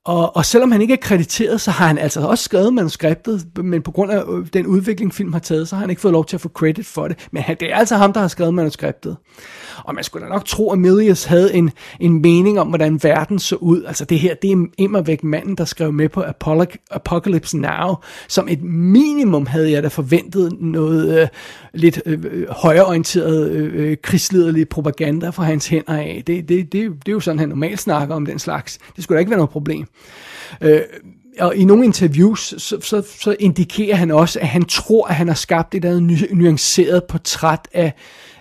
og, 0.04 0.36
og 0.36 0.44
selvom 0.44 0.72
han 0.72 0.82
ikke 0.82 0.92
er 0.92 0.98
krediteret, 0.98 1.60
så 1.60 1.70
har 1.70 1.86
han 1.86 1.98
altså 1.98 2.20
også 2.20 2.44
skrevet 2.44 2.74
manuskriptet, 2.74 3.46
men 3.64 3.82
på 3.82 3.90
grund 3.90 4.12
af 4.12 4.22
øh, 4.28 4.46
den 4.52 4.66
udvikling, 4.66 5.14
film 5.14 5.32
har 5.32 5.40
taget, 5.40 5.68
så 5.68 5.76
har 5.76 5.80
han 5.80 5.90
ikke 5.90 6.02
fået 6.02 6.12
lov 6.12 6.24
til 6.24 6.36
at 6.36 6.40
få 6.40 6.48
credit 6.48 6.86
for 6.86 7.08
det. 7.08 7.28
Men 7.30 7.44
det 7.60 7.72
er 7.72 7.76
altså 7.76 7.96
ham, 7.96 8.12
der 8.12 8.20
har 8.20 8.28
skrevet 8.28 8.54
manuskriptet. 8.54 9.16
Og 9.84 9.94
man 9.94 10.04
skulle 10.04 10.26
da 10.26 10.32
nok 10.32 10.44
tro, 10.44 10.72
at 10.72 10.78
Milius 10.78 11.24
havde 11.24 11.54
en, 11.54 11.70
en 12.00 12.22
mening 12.22 12.60
om, 12.60 12.68
hvordan 12.68 13.02
verden 13.02 13.38
så 13.38 13.56
ud. 13.56 13.84
Altså 13.84 14.04
det 14.04 14.18
her, 14.18 14.34
det 14.34 14.52
er 14.52 14.66
immer 14.78 15.00
væk 15.00 15.24
manden, 15.24 15.56
der 15.56 15.64
skrev 15.64 15.92
med 15.92 16.08
på 16.08 16.24
Apocalypse 16.90 17.58
Now. 17.58 17.94
Som 18.28 18.48
et 18.48 18.62
minimum 18.62 19.46
havde 19.46 19.70
jeg 19.70 19.82
da 19.82 19.88
forventet 19.88 20.52
noget 20.60 21.20
øh, 21.20 21.28
lidt 21.74 22.02
øh, 22.06 22.24
øh 22.30 22.48
højreorienteret 22.50 23.50
øh, 23.50 23.70
øh, 23.74 23.96
krigslederlig 24.02 24.68
propaganda 24.68 25.28
fra 25.28 25.44
hans 25.44 25.66
hænder 25.66 25.96
af. 25.96 26.22
Det, 26.26 26.48
det, 26.48 26.72
det, 26.72 26.72
det 26.72 27.08
er 27.08 27.12
jo 27.12 27.20
sådan, 27.20 27.38
han 27.38 27.48
normalt 27.48 27.80
snakker 27.80 28.14
om 28.14 28.26
den 28.26 28.38
slags. 28.38 28.78
Det 28.96 29.04
skulle 29.04 29.16
da 29.16 29.20
ikke 29.20 29.30
være 29.30 29.38
noget 29.38 29.50
problem. 29.50 29.86
Uh. 30.60 30.84
Og 31.40 31.56
i 31.56 31.64
nogle 31.64 31.84
interviews, 31.84 32.54
så, 32.58 32.80
så, 32.80 33.02
så 33.20 33.36
indikerer 33.40 33.96
han 33.96 34.10
også, 34.10 34.40
at 34.40 34.48
han 34.48 34.64
tror, 34.64 35.06
at 35.06 35.14
han 35.14 35.28
har 35.28 35.34
skabt 35.34 35.74
et 35.74 35.84
eller 35.84 36.34
nuanceret 36.34 37.04
portræt 37.04 37.68
af, 37.72 37.92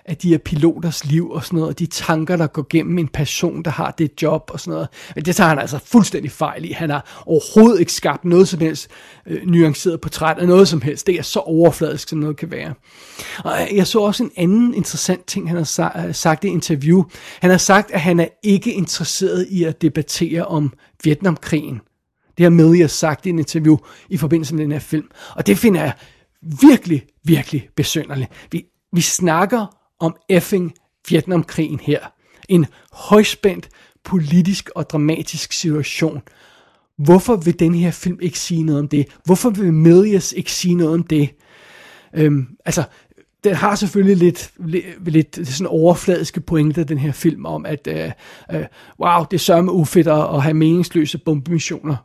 af 0.04 0.16
de 0.16 0.28
her 0.28 0.38
piloters 0.38 1.04
liv 1.04 1.30
og 1.30 1.44
sådan 1.44 1.56
noget, 1.56 1.68
og 1.68 1.78
de 1.78 1.86
tanker, 1.86 2.36
der 2.36 2.46
går 2.46 2.66
gennem 2.70 2.98
en 2.98 3.08
person, 3.08 3.62
der 3.62 3.70
har 3.70 3.90
det 3.90 4.22
job 4.22 4.50
og 4.52 4.60
sådan 4.60 4.72
noget. 4.72 4.88
Men 5.14 5.24
det 5.24 5.36
tager 5.36 5.48
han 5.48 5.58
altså 5.58 5.78
fuldstændig 5.84 6.30
fejl 6.30 6.64
i. 6.64 6.72
Han 6.72 6.90
har 6.90 7.22
overhovedet 7.26 7.80
ikke 7.80 7.92
skabt 7.92 8.24
noget 8.24 8.48
som 8.48 8.60
helst 8.60 8.88
øh, 9.26 9.46
nuanceret 9.46 10.00
portræt 10.00 10.38
af 10.38 10.46
noget 10.46 10.68
som 10.68 10.80
helst. 10.80 11.06
Det 11.06 11.14
er 11.18 11.22
så 11.22 11.38
overfladisk, 11.38 12.08
som 12.08 12.18
noget 12.18 12.36
kan 12.36 12.50
være. 12.50 12.74
Og 13.44 13.52
jeg 13.74 13.86
så 13.86 13.98
også 13.98 14.22
en 14.22 14.30
anden 14.36 14.74
interessant 14.74 15.26
ting, 15.26 15.48
han 15.48 15.56
har 15.56 16.04
øh, 16.06 16.14
sagt 16.14 16.44
i 16.44 16.48
interview. 16.48 17.04
Han 17.40 17.50
har 17.50 17.58
sagt, 17.58 17.90
at 17.90 18.00
han 18.00 18.20
er 18.20 18.28
ikke 18.42 18.72
interesseret 18.72 19.46
i 19.50 19.64
at 19.64 19.82
debattere 19.82 20.44
om 20.44 20.72
Vietnamkrigen. 21.04 21.80
Det 22.36 22.42
har 22.42 22.50
Milius 22.50 22.92
sagt 22.92 23.26
i 23.26 23.28
en 23.28 23.38
interview 23.38 23.76
i 24.08 24.16
forbindelse 24.16 24.54
med 24.54 24.64
den 24.64 24.72
her 24.72 24.78
film. 24.78 25.10
Og 25.36 25.46
det 25.46 25.58
finder 25.58 25.82
jeg 25.82 25.92
virkelig, 26.60 27.06
virkelig 27.24 27.68
besynderligt. 27.76 28.30
Vi, 28.52 28.64
vi 28.92 29.00
snakker 29.00 29.66
om 30.00 30.16
effing 30.28 30.72
Vietnamkrigen 31.08 31.80
her. 31.80 32.00
En 32.48 32.66
højspændt 32.92 33.68
politisk 34.04 34.70
og 34.74 34.90
dramatisk 34.90 35.52
situation. 35.52 36.22
Hvorfor 36.98 37.36
vil 37.36 37.58
den 37.58 37.74
her 37.74 37.90
film 37.90 38.18
ikke 38.22 38.38
sige 38.38 38.62
noget 38.62 38.80
om 38.80 38.88
det? 38.88 39.06
Hvorfor 39.24 39.50
vil 39.50 39.72
Medias 39.72 40.32
ikke 40.32 40.52
sige 40.52 40.74
noget 40.74 40.94
om 40.94 41.02
det? 41.02 41.30
Øhm, 42.14 42.46
altså, 42.64 42.84
den 43.44 43.54
har 43.54 43.74
selvfølgelig 43.74 44.16
lidt, 44.16 44.52
lidt, 44.66 45.08
lidt 45.08 45.48
sådan 45.48 45.66
overfladiske 45.66 46.40
pointer, 46.40 46.84
den 46.84 46.98
her 46.98 47.12
film, 47.12 47.46
om 47.46 47.66
at, 47.66 47.86
øh, 47.86 48.10
øh, 48.52 48.64
wow, 49.00 49.24
det 49.30 49.36
er 49.36 49.38
sørme 49.38 49.72
ufedt 49.72 50.08
at 50.08 50.42
have 50.42 50.54
meningsløse 50.54 51.18
bombemissioner. 51.18 51.96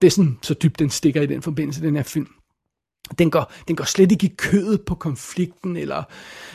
Det 0.00 0.06
er 0.06 0.10
sådan, 0.10 0.38
så 0.42 0.54
dybt 0.54 0.78
den 0.78 0.90
stikker 0.90 1.22
i 1.22 1.26
den 1.26 1.42
forbindelse, 1.42 1.82
den 1.82 1.96
her 1.96 2.02
film. 2.02 2.28
Den 3.18 3.30
går, 3.30 3.52
den 3.68 3.76
går 3.76 3.84
slet 3.84 4.12
ikke 4.12 4.26
i 4.26 4.34
kødet 4.36 4.82
på 4.82 4.94
konflikten, 4.94 5.76
eller 5.76 6.02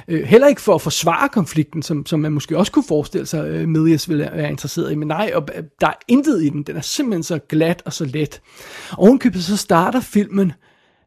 øh, 0.07 0.23
heller 0.23 0.47
ikke 0.47 0.61
for 0.61 0.75
at 0.75 0.81
forsvare 0.81 1.29
konflikten, 1.29 1.83
som, 1.83 2.05
som 2.05 2.19
man 2.19 2.31
måske 2.31 2.57
også 2.57 2.71
kunne 2.71 2.87
forestille 2.87 3.25
sig, 3.25 3.47
øh, 3.47 3.67
Medias 3.67 4.09
ville 4.09 4.29
være 4.33 4.49
interesseret 4.49 4.91
i. 4.91 4.95
Men 4.95 5.07
nej, 5.07 5.31
og, 5.35 5.47
øh, 5.55 5.63
der 5.81 5.87
er 5.87 5.93
intet 6.07 6.43
i 6.43 6.49
den. 6.49 6.63
Den 6.63 6.75
er 6.75 6.81
simpelthen 6.81 7.23
så 7.23 7.39
glat 7.49 7.81
og 7.85 7.93
så 7.93 8.05
let. 8.05 8.41
Ovenkøbet 8.97 9.43
så 9.43 9.57
starter 9.57 9.99
filmen 9.99 10.53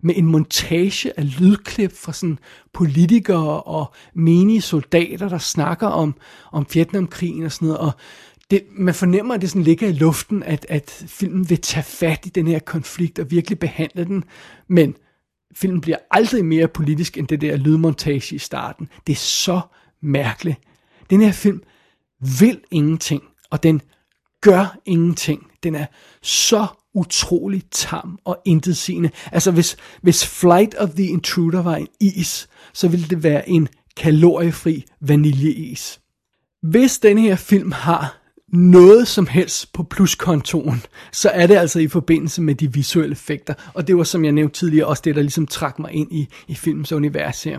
med 0.02 0.14
en 0.16 0.26
montage 0.26 1.18
af 1.18 1.40
lydklip 1.40 1.96
fra 1.96 2.12
sådan 2.12 2.38
politikere 2.72 3.62
og 3.62 3.92
menige 4.14 4.60
soldater, 4.60 5.28
der 5.28 5.38
snakker 5.38 5.86
om, 5.86 6.14
om 6.52 6.66
Vietnamkrigen 6.72 7.44
og 7.44 7.52
sådan 7.52 7.68
noget. 7.68 7.80
Og 7.80 7.92
det, 8.50 8.64
man 8.70 8.94
fornemmer, 8.94 9.34
at 9.34 9.40
det 9.40 9.50
sådan 9.50 9.62
ligger 9.62 9.88
i 9.88 9.92
luften, 9.92 10.42
at, 10.42 10.66
at 10.68 11.04
filmen 11.06 11.50
vil 11.50 11.60
tage 11.60 11.84
fat 11.84 12.26
i 12.26 12.28
den 12.28 12.46
her 12.46 12.58
konflikt 12.58 13.18
og 13.18 13.30
virkelig 13.30 13.58
behandle 13.58 14.04
den. 14.04 14.24
Men 14.68 14.96
filmen 15.54 15.80
bliver 15.80 15.96
aldrig 16.10 16.44
mere 16.44 16.68
politisk 16.68 17.18
end 17.18 17.28
det 17.28 17.40
der 17.40 17.56
lydmontage 17.56 18.34
i 18.34 18.38
starten. 18.38 18.88
Det 19.06 19.12
er 19.12 19.16
så 19.16 19.60
mærkeligt. 20.02 20.58
Den 21.10 21.20
her 21.20 21.32
film 21.32 21.62
vil 22.40 22.60
ingenting, 22.70 23.22
og 23.50 23.62
den 23.62 23.82
gør 24.40 24.78
ingenting. 24.86 25.46
Den 25.62 25.74
er 25.74 25.86
så 26.22 26.66
utrolig 26.94 27.62
tam 27.70 28.18
og 28.24 28.42
intetsigende. 28.44 29.10
Altså 29.32 29.50
hvis, 29.50 29.76
hvis 30.02 30.26
Flight 30.26 30.74
of 30.74 30.90
the 30.90 31.06
Intruder 31.06 31.62
var 31.62 31.76
en 31.76 31.88
is, 32.00 32.48
så 32.72 32.88
ville 32.88 33.06
det 33.06 33.22
være 33.22 33.48
en 33.48 33.68
kaloriefri 33.96 34.84
vaniljeis. 35.00 36.00
Hvis 36.62 36.98
den 36.98 37.18
her 37.18 37.36
film 37.36 37.72
har 37.72 38.23
noget 38.54 39.08
som 39.08 39.26
helst 39.26 39.72
på 39.72 39.82
pluskontoen, 39.82 40.82
så 41.12 41.28
er 41.28 41.46
det 41.46 41.56
altså 41.56 41.78
i 41.78 41.88
forbindelse 41.88 42.42
med 42.42 42.54
de 42.54 42.72
visuelle 42.72 43.12
effekter. 43.12 43.54
Og 43.74 43.86
det 43.86 43.96
var, 43.96 44.04
som 44.04 44.24
jeg 44.24 44.32
nævnte 44.32 44.58
tidligere, 44.58 44.86
også 44.86 45.02
det, 45.04 45.14
der 45.14 45.22
ligesom 45.22 45.46
trak 45.46 45.78
mig 45.78 45.92
ind 45.92 46.12
i, 46.12 46.28
i 46.48 46.54
filmens 46.54 46.92
univers 46.92 47.44
her. 47.44 47.58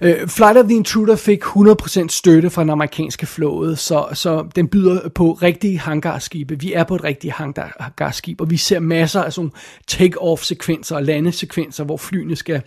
Uh, 0.00 0.28
Flight 0.28 0.58
of 0.58 0.64
the 0.64 0.74
Intruder 0.74 1.16
fik 1.16 1.42
100% 1.42 2.08
støtte 2.08 2.50
fra 2.50 2.62
den 2.62 2.70
amerikanske 2.70 3.26
flåde, 3.26 3.76
så, 3.76 4.06
så 4.12 4.46
den 4.56 4.68
byder 4.68 5.08
på 5.08 5.32
rigtige 5.32 5.78
hangarskibe. 5.78 6.60
Vi 6.60 6.72
er 6.72 6.84
på 6.84 6.94
et 6.94 7.04
rigtigt 7.04 7.34
hangarskib, 7.34 8.40
og 8.40 8.50
vi 8.50 8.56
ser 8.56 8.80
masser 8.80 9.22
af 9.22 9.32
sådan 9.32 9.50
take-off-sekvenser 9.86 10.96
og 10.96 11.02
landesekvenser, 11.02 11.84
hvor 11.84 11.96
flyene 11.96 12.36
skal 12.36 12.62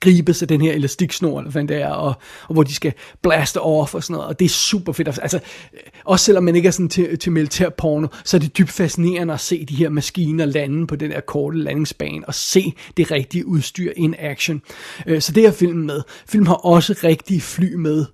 gribes 0.00 0.42
af 0.42 0.48
den 0.48 0.60
her 0.60 0.72
elastiksnor, 0.72 1.38
eller 1.38 1.50
hvad 1.50 1.64
det 1.64 1.76
er, 1.76 1.90
og, 1.90 2.14
og 2.48 2.52
hvor 2.52 2.62
de 2.62 2.74
skal 2.74 2.92
blaste 3.22 3.60
off 3.60 3.94
og 3.94 4.02
sådan 4.02 4.14
noget, 4.14 4.28
og 4.28 4.38
det 4.38 4.44
er 4.44 4.48
super 4.48 4.92
fedt. 4.92 5.08
Altså, 5.08 5.36
øh, 5.72 5.80
også 6.04 6.24
selvom 6.24 6.44
man 6.44 6.56
ikke 6.56 6.66
er 6.66 6.70
sådan 6.70 6.88
til, 6.88 7.18
til 7.18 7.32
militær 7.32 7.68
porno, 7.68 8.06
så 8.24 8.36
er 8.36 8.38
det 8.38 8.58
dybt 8.58 8.70
fascinerende 8.70 9.34
at 9.34 9.40
se 9.40 9.64
de 9.64 9.74
her 9.74 9.88
maskiner 9.88 10.44
lande 10.44 10.86
på 10.86 10.96
den 10.96 11.12
her 11.12 11.20
korte 11.20 11.58
landingsbane, 11.58 12.28
og 12.28 12.34
se 12.34 12.74
det 12.96 13.10
rigtige 13.10 13.46
udstyr 13.46 13.92
in 13.96 14.14
action. 14.18 14.62
Øh, 15.06 15.20
så 15.20 15.32
det 15.32 15.46
er 15.46 15.50
filmen 15.50 15.86
med. 15.86 16.02
Filmen 16.28 16.46
har 16.46 16.54
også 16.54 16.94
rigtige 17.04 17.40
fly 17.40 17.74
med, 17.74 18.04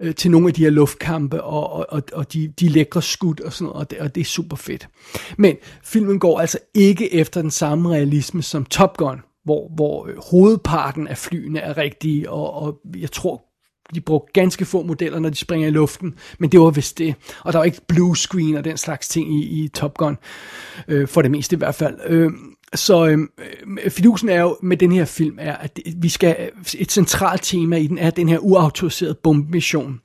øh, 0.00 0.14
til 0.14 0.30
nogle 0.30 0.48
af 0.48 0.54
de 0.54 0.62
her 0.62 0.70
luftkampe 0.70 1.42
og, 1.42 1.92
og, 1.92 2.02
og 2.12 2.32
de, 2.32 2.48
de 2.60 2.68
lækre 2.68 3.02
skud 3.02 3.40
og 3.40 3.52
sådan 3.52 3.64
noget, 3.64 3.80
og 3.80 3.90
det, 3.90 3.98
og 3.98 4.14
det 4.14 4.20
er 4.20 4.24
super 4.24 4.56
fedt. 4.56 4.88
Men 5.38 5.56
filmen 5.84 6.18
går 6.18 6.40
altså 6.40 6.58
ikke 6.74 7.14
efter 7.14 7.40
den 7.40 7.50
samme 7.50 7.90
realisme 7.90 8.42
som 8.42 8.64
Top 8.64 8.96
Gun, 8.96 9.20
hvor, 9.44 9.72
hvor 9.74 10.06
øh, 10.06 10.14
hovedparten 10.30 11.08
af 11.08 11.18
flyene 11.18 11.58
er 11.58 11.78
rigtige, 11.78 12.30
og, 12.30 12.54
og 12.54 12.80
jeg 12.96 13.12
tror, 13.12 13.42
de 13.94 14.00
brugte 14.00 14.32
ganske 14.32 14.64
få 14.64 14.82
modeller, 14.82 15.18
når 15.18 15.28
de 15.28 15.36
springer 15.36 15.68
i 15.68 15.70
luften, 15.70 16.14
men 16.38 16.52
det 16.52 16.60
var 16.60 16.70
vist 16.70 16.98
det. 16.98 17.14
Og 17.40 17.52
der 17.52 17.58
var 17.58 17.64
ikke 17.64 17.80
blue 17.88 18.16
screen 18.16 18.56
og 18.56 18.64
den 18.64 18.76
slags 18.76 19.08
ting 19.08 19.34
i, 19.34 19.64
i 19.64 19.68
Top 19.68 19.96
Gun, 19.96 20.16
øh, 20.88 21.08
for 21.08 21.22
det 21.22 21.30
meste 21.30 21.56
i 21.56 21.58
hvert 21.58 21.74
fald. 21.74 21.98
Øh, 22.06 22.30
så 22.74 23.06
øh, 23.06 23.18
øh 23.84 23.90
fidusen 23.90 24.28
er 24.28 24.40
jo 24.40 24.56
med 24.62 24.76
den 24.76 24.92
her 24.92 25.04
film, 25.04 25.36
er, 25.40 25.56
at 25.56 25.78
vi 25.96 26.08
skal, 26.08 26.50
et 26.78 26.92
centralt 26.92 27.42
tema 27.42 27.76
i 27.76 27.86
den 27.86 27.98
er 27.98 28.10
den 28.10 28.28
her 28.28 28.38
uautoriserede 28.38 29.16
bombemission. 29.22 30.00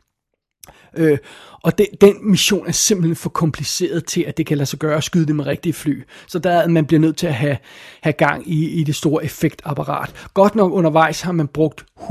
Øh, 0.97 1.17
og 1.63 1.77
det, 1.77 1.87
den 2.01 2.15
mission 2.29 2.67
er 2.67 2.71
simpelthen 2.71 3.15
for 3.15 3.29
kompliceret 3.29 4.05
til, 4.05 4.21
at 4.21 4.37
det 4.37 4.45
kan 4.45 4.57
lade 4.57 4.65
sig 4.65 4.79
gøre 4.79 4.97
at 4.97 5.03
skyde 5.03 5.25
det 5.25 5.35
med 5.35 5.45
rigtige 5.45 5.73
fly. 5.73 6.03
Så 6.27 6.39
der 6.39 6.67
man 6.67 6.85
bliver 6.85 6.99
nødt 6.99 7.17
til 7.17 7.27
at 7.27 7.33
have, 7.33 7.57
have 8.01 8.13
gang 8.13 8.51
i, 8.51 8.69
i 8.69 8.83
det 8.83 8.95
store 8.95 9.23
effektapparat. 9.23 10.29
Godt 10.33 10.55
nok 10.55 10.71
undervejs 10.71 11.21
har 11.21 11.31
man 11.31 11.47
brugt 11.47 11.85
100% 11.97 12.05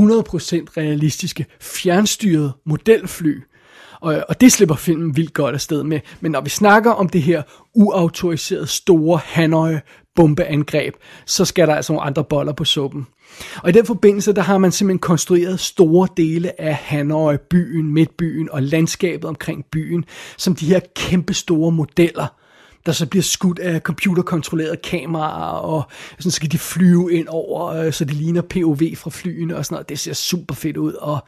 realistiske 0.76 1.46
fjernstyrede 1.60 2.52
modelfly. 2.64 3.40
Og, 4.00 4.24
og 4.28 4.40
det 4.40 4.52
slipper 4.52 4.74
filmen 4.74 5.16
vildt 5.16 5.34
godt 5.34 5.54
afsted 5.54 5.82
med. 5.82 6.00
Men 6.20 6.32
når 6.32 6.40
vi 6.40 6.50
snakker 6.50 6.90
om 6.90 7.08
det 7.08 7.22
her 7.22 7.42
uautoriserede 7.74 8.66
store 8.66 9.20
Hanoi 9.24 9.74
bombeangreb, 10.14 10.94
så 11.26 11.44
skal 11.44 11.68
der 11.68 11.74
altså 11.74 11.92
nogle 11.92 12.06
andre 12.06 12.24
boller 12.24 12.52
på 12.52 12.64
suppen. 12.64 13.06
Og 13.62 13.68
i 13.68 13.72
den 13.72 13.86
forbindelse, 13.86 14.32
der 14.32 14.42
har 14.42 14.58
man 14.58 14.72
simpelthen 14.72 14.98
konstrueret 14.98 15.60
store 15.60 16.08
dele 16.16 16.60
af 16.60 16.74
Hanoi, 16.74 17.36
byen, 17.50 17.92
midtbyen 17.92 18.48
og 18.52 18.62
landskabet 18.62 19.24
omkring 19.24 19.64
byen, 19.72 20.04
som 20.36 20.54
de 20.54 20.66
her 20.66 20.80
kæmpe 20.96 21.34
store 21.34 21.72
modeller, 21.72 22.26
der 22.88 22.94
så 22.94 23.06
bliver 23.06 23.22
skudt 23.22 23.58
af 23.58 23.80
computerkontrollerede 23.80 24.76
kameraer, 24.76 25.58
og 25.58 25.82
sådan 26.18 26.30
skal 26.30 26.52
de 26.52 26.58
flyve 26.58 27.12
ind 27.12 27.26
over, 27.28 27.66
øh, 27.66 27.92
så 27.92 28.04
de 28.04 28.12
ligner 28.12 28.42
POV 28.42 28.80
fra 28.96 29.10
flyene 29.10 29.56
og 29.56 29.64
sådan 29.64 29.74
noget. 29.74 29.88
Det 29.88 29.98
ser 29.98 30.12
super 30.12 30.54
fedt 30.54 30.76
ud. 30.76 30.92
Og, 30.92 31.18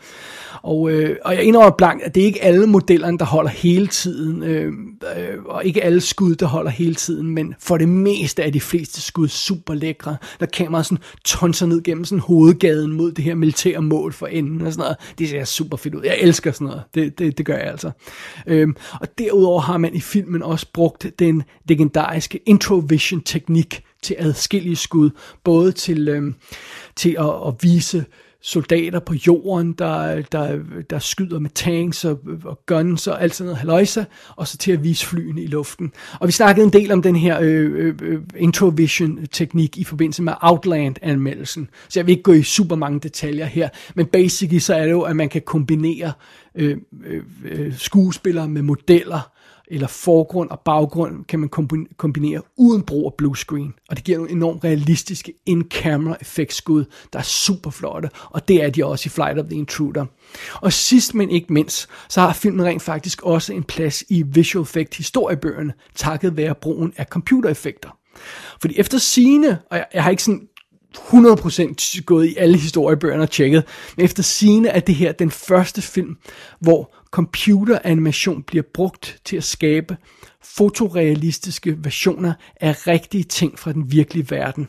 og, 0.62 0.90
øh, 0.90 1.16
og 1.24 1.34
jeg 1.34 1.44
indrømmer 1.44 1.70
blank, 1.70 2.02
at 2.04 2.14
det 2.14 2.20
er 2.20 2.24
ikke 2.26 2.42
alle 2.42 2.66
modellerne, 2.66 3.18
der 3.18 3.24
holder 3.24 3.50
hele 3.50 3.86
tiden, 3.86 4.42
øh, 4.42 4.72
øh, 5.16 5.44
og 5.44 5.64
ikke 5.64 5.82
alle 5.82 6.00
skud, 6.00 6.34
der 6.34 6.46
holder 6.46 6.70
hele 6.70 6.94
tiden, 6.94 7.30
men 7.30 7.54
for 7.60 7.78
det 7.78 7.88
meste 7.88 8.42
er 8.42 8.50
de 8.50 8.60
fleste 8.60 9.00
skud 9.00 9.28
super 9.28 9.74
lækre, 9.74 10.16
der 10.40 10.46
kameraet 10.46 10.86
sådan 10.86 11.04
tonser 11.24 11.66
ned 11.66 11.82
gennem 11.82 12.04
sådan 12.04 12.20
hovedgaden 12.20 12.92
mod 12.92 13.12
det 13.12 13.24
her 13.24 13.34
militære 13.34 13.82
mål 13.82 14.12
for 14.12 14.26
enden 14.26 14.66
og 14.66 14.72
sådan 14.72 14.82
noget. 14.82 14.96
Det 15.18 15.28
ser 15.28 15.44
super 15.44 15.76
fedt 15.76 15.94
ud. 15.94 16.02
Jeg 16.04 16.16
elsker 16.20 16.52
sådan 16.52 16.66
noget. 16.66 16.82
Det, 16.94 17.18
det, 17.18 17.38
det 17.38 17.46
gør 17.46 17.56
jeg 17.56 17.66
altså. 17.66 17.90
Øh, 18.46 18.68
og 18.92 19.18
derudover 19.18 19.60
har 19.60 19.78
man 19.78 19.94
i 19.94 20.00
filmen 20.00 20.42
også 20.42 20.66
brugt 20.72 21.06
den 21.18 21.42
legendariske 21.68 22.40
introvision-teknik 22.46 23.82
til 24.02 24.16
adskillige 24.18 24.76
skud, 24.76 25.10
både 25.44 25.72
til, 25.72 26.08
øh, 26.08 26.32
til 26.96 27.16
at, 27.18 27.48
at 27.48 27.54
vise 27.62 28.04
soldater 28.42 29.00
på 29.00 29.14
jorden, 29.26 29.72
der, 29.72 30.22
der, 30.32 30.58
der 30.90 30.98
skyder 30.98 31.38
med 31.38 31.50
tanks 31.50 32.04
og, 32.04 32.20
og 32.44 32.60
guns 32.66 33.06
og 33.06 33.22
alt 33.22 33.34
sådan 33.34 33.46
noget. 33.46 33.58
Haløjse, 33.58 34.06
og 34.36 34.48
så 34.48 34.56
til 34.56 34.72
at 34.72 34.84
vise 34.84 35.06
flyene 35.06 35.42
i 35.42 35.46
luften. 35.46 35.92
Og 36.20 36.26
vi 36.26 36.32
snakkede 36.32 36.66
en 36.66 36.72
del 36.72 36.92
om 36.92 37.02
den 37.02 37.16
her 37.16 37.38
øh, 37.40 37.72
øh, 37.72 37.94
øh 38.02 38.20
introvision-teknik 38.36 39.78
i 39.78 39.84
forbindelse 39.84 40.22
med 40.22 40.32
Outland-anmeldelsen, 40.40 41.68
så 41.88 42.00
jeg 42.00 42.06
vil 42.06 42.12
ikke 42.12 42.22
gå 42.22 42.32
i 42.32 42.42
super 42.42 42.76
mange 42.76 43.00
detaljer 43.00 43.46
her, 43.46 43.68
men 43.94 44.06
basically 44.06 44.58
så 44.58 44.74
er 44.74 44.84
det 44.84 44.90
jo, 44.90 45.02
at 45.02 45.16
man 45.16 45.28
kan 45.28 45.42
kombinere 45.46 46.12
øh, 46.54 46.76
øh, 47.06 47.22
øh 47.44 47.78
skuespillere 47.78 48.48
med 48.48 48.62
modeller, 48.62 49.30
eller 49.70 49.86
forgrund 49.86 50.50
og 50.50 50.60
baggrund 50.60 51.24
kan 51.24 51.40
man 51.40 51.48
kombinere 51.96 52.42
uden 52.56 52.82
brug 52.82 53.06
af 53.06 53.14
blue 53.18 53.36
screen. 53.36 53.74
Og 53.88 53.96
det 53.96 54.04
giver 54.04 54.18
nogle 54.18 54.32
enormt 54.32 54.64
realistiske 54.64 55.32
in-camera 55.46 56.16
effektskud, 56.20 56.84
der 57.12 57.18
er 57.18 57.22
super 57.22 57.70
flotte, 57.70 58.10
og 58.30 58.48
det 58.48 58.64
er 58.64 58.70
de 58.70 58.84
også 58.84 59.06
i 59.06 59.10
Flight 59.10 59.38
of 59.38 59.44
the 59.44 59.56
Intruder. 59.56 60.06
Og 60.54 60.72
sidst 60.72 61.14
men 61.14 61.30
ikke 61.30 61.52
mindst, 61.52 61.88
så 62.08 62.20
har 62.20 62.32
filmen 62.32 62.66
rent 62.66 62.82
faktisk 62.82 63.22
også 63.22 63.52
en 63.52 63.64
plads 63.64 64.04
i 64.08 64.22
visual 64.22 64.62
effect 64.62 64.94
historiebøgerne, 64.94 65.72
takket 65.94 66.36
være 66.36 66.54
brugen 66.54 66.92
af 66.96 67.06
computereffekter. 67.06 67.96
Fordi 68.60 68.74
efter 68.78 68.98
sine, 68.98 69.58
og 69.70 69.76
jeg, 69.76 69.86
jeg 69.94 70.02
har 70.02 70.10
ikke 70.10 70.22
sådan 70.22 70.48
100% 70.96 72.02
gået 72.06 72.26
i 72.26 72.36
alle 72.36 72.58
historiebøgerne 72.58 73.22
og 73.22 73.30
tjekket, 73.30 73.64
men 73.96 74.04
efter 74.04 74.22
sine 74.22 74.68
er 74.68 74.80
det 74.80 74.94
her 74.94 75.12
den 75.12 75.30
første 75.30 75.82
film, 75.82 76.16
hvor 76.60 76.94
computeranimation 77.12 78.42
bliver 78.42 78.64
brugt 78.74 79.20
til 79.24 79.36
at 79.36 79.44
skabe 79.44 79.96
fotorealistiske 80.44 81.84
versioner 81.84 82.32
af 82.60 82.86
rigtige 82.86 83.24
ting 83.24 83.58
fra 83.58 83.72
den 83.72 83.92
virkelige 83.92 84.30
verden. 84.30 84.68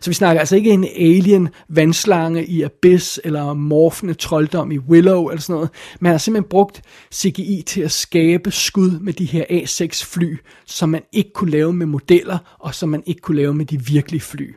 Så 0.00 0.10
vi 0.10 0.14
snakker 0.14 0.40
altså 0.40 0.56
ikke 0.56 0.70
en 0.70 0.84
alien 0.84 1.48
vandslange 1.68 2.46
i 2.46 2.62
Abyss, 2.62 3.20
eller 3.24 3.54
morfende 3.54 4.14
trolddom 4.14 4.72
i 4.72 4.78
Willow, 4.78 5.28
eller 5.28 5.40
sådan 5.40 5.54
noget. 5.54 5.70
Man 6.00 6.12
har 6.12 6.18
simpelthen 6.18 6.48
brugt 6.48 6.82
CGI 7.14 7.62
til 7.66 7.80
at 7.80 7.92
skabe 7.92 8.50
skud 8.50 9.00
med 9.00 9.12
de 9.12 9.24
her 9.24 9.44
A6 9.44 10.04
fly, 10.04 10.36
som 10.66 10.88
man 10.88 11.02
ikke 11.12 11.30
kunne 11.34 11.50
lave 11.50 11.72
med 11.72 11.86
modeller, 11.86 12.38
og 12.58 12.74
som 12.74 12.88
man 12.88 13.02
ikke 13.06 13.20
kunne 13.20 13.36
lave 13.36 13.54
med 13.54 13.66
de 13.66 13.84
virkelige 13.84 14.20
fly. 14.20 14.54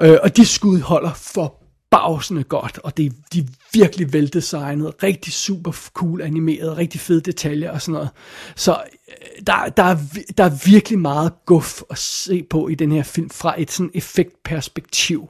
Øh, 0.00 0.18
og 0.22 0.36
de 0.36 0.46
skud 0.46 0.80
holder 0.80 1.12
for 1.12 1.61
forbavsende 1.92 2.44
godt, 2.44 2.78
og 2.78 2.96
det 2.96 3.06
er, 3.06 3.10
de 3.32 3.38
er 3.38 3.44
virkelig 3.72 4.12
veldesignet, 4.12 5.02
rigtig 5.02 5.32
super 5.32 5.72
cool 5.72 6.22
animeret, 6.22 6.76
rigtig 6.76 7.00
fede 7.00 7.20
detaljer 7.20 7.70
og 7.70 7.82
sådan 7.82 7.92
noget. 7.92 8.10
Så 8.56 8.72
øh, 9.08 9.46
der, 9.46 9.68
der, 9.76 9.82
er, 9.82 9.96
der 10.38 10.44
er 10.44 10.70
virkelig 10.70 10.98
meget 10.98 11.32
guf 11.46 11.82
at 11.90 11.98
se 11.98 12.42
på 12.50 12.68
i 12.68 12.74
den 12.74 12.92
her 12.92 13.02
film 13.02 13.30
fra 13.30 13.60
et 13.60 13.70
sådan 13.70 13.90
effektperspektiv. 13.94 15.28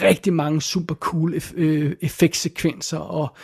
Rigtig 0.00 0.32
mange 0.32 0.62
super 0.62 0.94
cool 0.94 1.34
eff, 1.34 1.52
øh, 1.56 1.96
effektsekvenser 2.00 2.98
og 2.98 3.36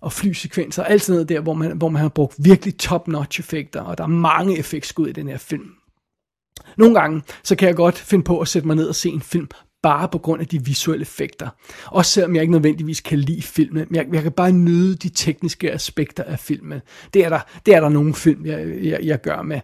og 0.00 0.12
flysekvenser, 0.12 0.84
alt 0.84 1.02
sådan 1.02 1.14
noget 1.14 1.28
der, 1.28 1.40
hvor 1.40 1.54
man, 1.54 1.76
hvor 1.76 1.88
man 1.88 2.02
har 2.02 2.08
brugt 2.08 2.34
virkelig 2.38 2.78
top-notch 2.78 3.40
effekter, 3.40 3.80
og 3.80 3.98
der 3.98 4.04
er 4.04 4.08
mange 4.08 4.58
effektskud 4.58 5.08
i 5.08 5.12
den 5.12 5.28
her 5.28 5.38
film. 5.38 5.70
Nogle 6.76 7.00
gange, 7.00 7.22
så 7.42 7.56
kan 7.56 7.68
jeg 7.68 7.76
godt 7.76 7.98
finde 7.98 8.24
på 8.24 8.40
at 8.40 8.48
sætte 8.48 8.66
mig 8.66 8.76
ned 8.76 8.88
og 8.88 8.94
se 8.94 9.08
en 9.08 9.20
film 9.20 9.48
bare 9.84 10.08
på 10.08 10.18
grund 10.18 10.40
af 10.40 10.46
de 10.46 10.64
visuelle 10.64 11.02
effekter. 11.02 11.48
Også 11.86 12.10
selvom 12.10 12.34
jeg 12.34 12.42
ikke 12.42 12.52
nødvendigvis 12.52 13.00
kan 13.00 13.18
lide 13.18 13.42
filmen, 13.42 13.86
men 13.90 13.96
jeg, 13.96 14.06
jeg 14.12 14.22
kan 14.22 14.32
bare 14.32 14.52
nyde 14.52 14.94
de 14.94 15.08
tekniske 15.08 15.72
aspekter 15.72 16.22
af 16.22 16.38
filmen. 16.38 16.80
Det 17.14 17.24
er 17.24 17.28
der, 17.28 17.40
det 17.66 17.74
er 17.74 17.80
der 17.80 17.88
nogle 17.88 18.14
film, 18.14 18.46
jeg, 18.46 18.66
jeg, 18.82 18.98
jeg 19.02 19.20
gør 19.20 19.42
med. 19.42 19.60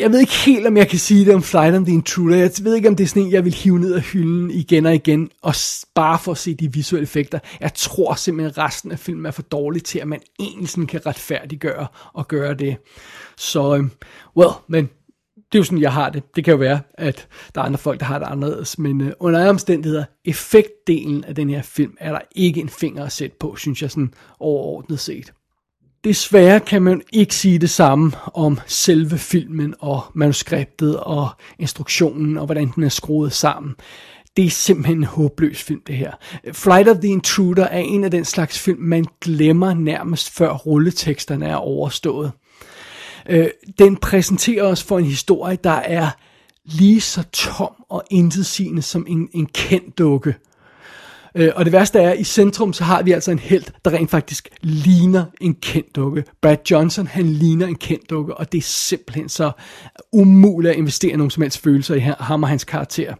Jeg 0.00 0.12
ved 0.12 0.20
ikke 0.20 0.32
helt, 0.32 0.66
om 0.66 0.76
jeg 0.76 0.88
kan 0.88 0.98
sige 0.98 1.24
det 1.24 1.34
om 1.34 1.42
Flight 1.42 1.76
of 1.76 1.82
the 1.82 1.94
Intruder. 1.94 2.36
Jeg 2.36 2.50
ved 2.62 2.74
ikke, 2.74 2.88
om 2.88 2.96
det 2.96 3.04
er 3.04 3.08
sådan 3.08 3.22
en, 3.22 3.32
jeg 3.32 3.44
vil 3.44 3.54
hive 3.54 3.78
ned 3.78 3.94
af 3.94 4.02
hylden 4.02 4.50
igen 4.50 4.86
og 4.86 4.94
igen, 4.94 5.30
og 5.42 5.54
bare 5.94 6.18
for 6.18 6.32
at 6.32 6.38
se 6.38 6.54
de 6.54 6.72
visuelle 6.72 7.02
effekter. 7.02 7.38
Jeg 7.60 7.74
tror 7.74 8.14
simpelthen, 8.14 8.50
at 8.50 8.58
resten 8.58 8.92
af 8.92 8.98
filmen 8.98 9.26
er 9.26 9.30
for 9.30 9.42
dårlig 9.42 9.84
til, 9.84 9.98
at 9.98 10.08
man 10.08 10.20
egentlig 10.40 10.68
sådan 10.68 10.86
kan 10.86 11.06
retfærdiggøre 11.06 11.86
og 12.12 12.28
gøre 12.28 12.54
det. 12.54 12.76
Så, 13.36 13.74
øhm, 13.74 13.90
well, 14.36 14.52
men 14.68 14.88
det 15.54 15.58
er 15.58 15.60
jo 15.60 15.64
sådan, 15.64 15.80
jeg 15.80 15.92
har 15.92 16.10
det. 16.10 16.22
Det 16.36 16.44
kan 16.44 16.52
jo 16.52 16.58
være, 16.58 16.80
at 16.94 17.28
der 17.54 17.60
er 17.60 17.64
andre 17.64 17.78
folk, 17.78 18.00
der 18.00 18.06
har 18.06 18.18
det 18.18 18.26
anderledes. 18.26 18.78
Men 18.78 19.00
øh, 19.00 19.12
under 19.20 19.38
alle 19.38 19.50
omstændigheder, 19.50 20.04
effektdelen 20.24 21.24
af 21.24 21.34
den 21.34 21.50
her 21.50 21.62
film, 21.62 21.96
er 22.00 22.12
der 22.12 22.20
ikke 22.36 22.60
en 22.60 22.68
finger 22.68 23.04
at 23.04 23.12
sætte 23.12 23.36
på, 23.40 23.56
synes 23.56 23.82
jeg 23.82 23.90
sådan 23.90 24.14
overordnet 24.40 25.00
set. 25.00 25.32
Desværre 26.04 26.60
kan 26.60 26.82
man 26.82 27.02
ikke 27.12 27.34
sige 27.34 27.58
det 27.58 27.70
samme 27.70 28.12
om 28.34 28.58
selve 28.66 29.18
filmen 29.18 29.74
og 29.78 30.00
manuskriptet 30.14 31.00
og 31.00 31.28
instruktionen 31.58 32.38
og 32.38 32.46
hvordan 32.46 32.70
den 32.74 32.82
er 32.82 32.88
skruet 32.88 33.32
sammen. 33.32 33.74
det 34.36 34.44
er 34.44 34.50
simpelthen 34.50 34.98
en 34.98 35.04
håbløs 35.04 35.62
film, 35.62 35.82
det 35.86 35.96
her. 35.96 36.12
Flight 36.52 36.88
of 36.88 36.96
the 36.96 37.08
Intruder 37.08 37.64
er 37.64 37.78
en 37.78 38.04
af 38.04 38.10
den 38.10 38.24
slags 38.24 38.58
film, 38.58 38.80
man 38.80 39.06
glemmer 39.20 39.74
nærmest 39.74 40.30
før 40.30 40.52
rulleteksterne 40.52 41.46
er 41.46 41.56
overstået. 41.56 42.32
Øh, 43.28 43.48
den 43.78 43.96
præsenterer 43.96 44.64
os 44.64 44.82
for 44.82 44.98
en 44.98 45.04
historie, 45.04 45.58
der 45.64 45.70
er 45.70 46.10
lige 46.64 47.00
så 47.00 47.22
tom 47.32 47.72
og 47.88 48.04
intetsigende 48.10 48.82
som 48.82 49.06
en, 49.08 49.28
en 49.32 49.46
kendt 49.46 49.98
dukke. 49.98 50.34
Øh, 51.34 51.50
og 51.56 51.64
det 51.64 51.72
værste 51.72 51.98
er, 51.98 52.10
at 52.10 52.18
i 52.18 52.24
centrum, 52.24 52.72
så 52.72 52.84
har 52.84 53.02
vi 53.02 53.12
altså 53.12 53.30
en 53.30 53.38
held, 53.38 53.64
der 53.84 53.90
rent 53.90 54.10
faktisk 54.10 54.48
ligner 54.60 55.24
en 55.40 55.54
kendt 55.54 55.96
dukke. 55.96 56.24
Brad 56.42 56.56
Johnson, 56.70 57.06
han 57.06 57.26
ligner 57.26 57.66
en 57.66 57.76
kendt 57.76 58.10
dukke, 58.10 58.34
og 58.34 58.52
det 58.52 58.58
er 58.58 58.62
simpelthen 58.62 59.28
så 59.28 59.50
umuligt 60.12 60.72
at 60.72 60.78
investere 60.78 61.16
nogen 61.16 61.30
som 61.30 61.42
helst 61.42 61.58
følelser 61.58 61.94
i 61.94 62.00
ham 62.18 62.42
og 62.42 62.48
hans 62.48 62.64
karakter. 62.64 63.14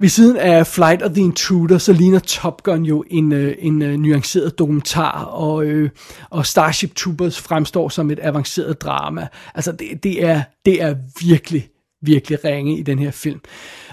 Ved 0.00 0.08
siden 0.08 0.36
af 0.36 0.66
Flight 0.66 1.02
of 1.02 1.10
the 1.10 1.22
Intruder, 1.22 1.78
så 1.78 1.92
ligner 1.92 2.18
Top 2.18 2.62
Gun 2.62 2.84
jo 2.84 3.04
en, 3.10 3.32
øh, 3.32 3.54
en, 3.58 3.82
øh, 3.82 3.98
nuanceret 3.98 4.58
dokumentar, 4.58 5.24
og, 5.24 5.64
øh, 5.64 5.90
og 6.30 6.46
Starship 6.46 6.94
Troopers 6.94 7.40
fremstår 7.40 7.88
som 7.88 8.10
et 8.10 8.18
avanceret 8.22 8.80
drama. 8.80 9.28
Altså, 9.54 9.72
det, 9.72 10.02
det, 10.02 10.24
er, 10.24 10.42
det 10.64 10.82
er 10.82 10.94
virkelig, 11.26 11.68
virkelig 12.02 12.44
ringe 12.44 12.78
i 12.78 12.82
den 12.82 12.98
her 12.98 13.10
film. 13.10 13.40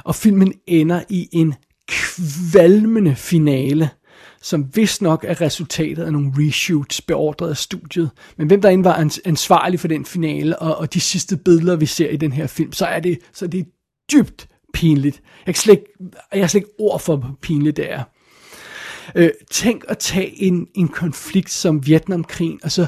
Og 0.03 0.15
filmen 0.15 0.53
ender 0.67 1.03
i 1.09 1.29
en 1.31 1.53
kvalmende 1.87 3.15
finale, 3.15 3.89
som 4.41 4.65
vist 4.75 5.01
nok 5.01 5.25
er 5.27 5.41
resultatet 5.41 6.03
af 6.03 6.11
nogle 6.11 6.31
reshoots 6.37 7.01
beordret 7.01 7.49
af 7.49 7.57
studiet. 7.57 8.09
Men 8.37 8.47
hvem 8.47 8.61
derinde 8.61 8.83
var 8.83 9.09
ansvarlig 9.25 9.79
for 9.79 9.87
den 9.87 10.05
finale, 10.05 10.59
og, 10.59 10.75
og 10.77 10.93
de 10.93 10.99
sidste 10.99 11.37
billeder, 11.37 11.75
vi 11.75 11.85
ser 11.85 12.09
i 12.09 12.17
den 12.17 12.31
her 12.31 12.47
film, 12.47 12.71
så 12.71 12.85
er 12.85 12.99
det, 12.99 13.19
så 13.33 13.45
er 13.45 13.49
det 13.49 13.65
dybt 14.11 14.47
pinligt. 14.73 15.21
Jeg, 15.45 15.55
kan 15.55 15.61
slet 15.61 15.73
ikke, 15.73 15.85
jeg 16.33 16.41
har 16.41 16.47
slet 16.47 16.61
ikke 16.61 16.73
ord 16.79 16.99
for, 16.99 17.15
hvor 17.15 17.37
pinligt 17.41 17.77
det 17.77 17.91
er. 17.91 18.03
Øh, 19.15 19.29
tænk 19.51 19.83
at 19.87 19.97
tage 19.97 20.43
en, 20.43 20.67
en 20.75 20.87
konflikt 20.87 21.51
som 21.51 21.87
Vietnamkrigen, 21.87 22.59
og 22.63 22.71
så 22.71 22.87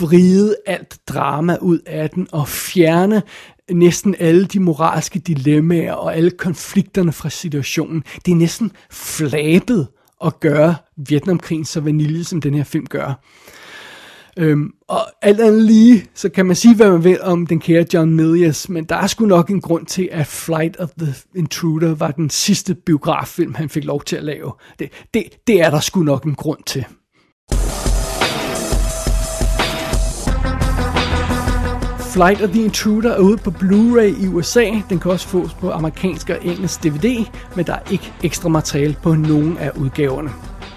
vride 0.00 0.56
alt 0.66 0.98
drama 1.08 1.56
ud 1.60 1.78
af 1.86 2.10
den, 2.10 2.28
og 2.32 2.48
fjerne 2.48 3.22
næsten 3.70 4.16
alle 4.18 4.44
de 4.44 4.60
moralske 4.60 5.18
dilemmaer 5.18 5.92
og 5.92 6.16
alle 6.16 6.30
konflikterne 6.30 7.12
fra 7.12 7.30
situationen. 7.30 8.04
Det 8.26 8.32
er 8.32 8.36
næsten 8.36 8.72
flabet 8.90 9.88
at 10.24 10.40
gøre 10.40 10.74
Vietnamkrigen 10.96 11.64
så 11.64 11.80
vanilje, 11.80 12.24
som 12.24 12.40
den 12.40 12.54
her 12.54 12.64
film 12.64 12.86
gør. 12.86 13.14
Øhm, 14.36 14.70
og 14.88 15.00
alt 15.22 15.40
andet 15.40 15.62
lige, 15.62 16.06
så 16.14 16.28
kan 16.28 16.46
man 16.46 16.56
sige, 16.56 16.76
hvad 16.76 16.90
man 16.90 17.04
vil 17.04 17.22
om 17.22 17.46
den 17.46 17.60
kære 17.60 17.86
John 17.94 18.14
Milius, 18.14 18.68
men 18.68 18.84
der 18.84 18.96
er 18.96 19.06
sgu 19.06 19.26
nok 19.26 19.50
en 19.50 19.60
grund 19.60 19.86
til, 19.86 20.08
at 20.12 20.26
Flight 20.26 20.76
of 20.76 20.88
the 20.98 21.14
Intruder 21.34 21.94
var 21.94 22.10
den 22.10 22.30
sidste 22.30 22.74
biograffilm, 22.74 23.54
han 23.54 23.68
fik 23.68 23.84
lov 23.84 24.02
til 24.02 24.16
at 24.16 24.24
lave. 24.24 24.52
Det, 24.78 24.88
det, 25.14 25.22
det 25.46 25.60
er 25.60 25.70
der 25.70 25.80
sgu 25.80 26.02
nok 26.02 26.24
en 26.24 26.34
grund 26.34 26.58
til. 26.66 26.84
Flight 32.12 32.42
of 32.42 32.50
the 32.50 32.64
Intruder 32.64 33.12
er 33.12 33.18
ude 33.18 33.36
på 33.36 33.50
Blu-ray 33.50 34.24
i 34.24 34.28
USA. 34.28 34.64
Den 34.90 34.98
kan 34.98 35.10
også 35.10 35.28
fås 35.28 35.54
på 35.54 35.70
amerikansk 35.70 36.30
og 36.30 36.38
engelsk 36.46 36.82
DVD, 36.82 37.26
men 37.56 37.66
der 37.66 37.72
er 37.72 37.90
ikke 37.90 38.12
ekstra 38.22 38.48
materiale 38.48 38.96
på 39.02 39.14
nogen 39.14 39.58
af 39.58 39.70
udgaverne. 39.76 40.30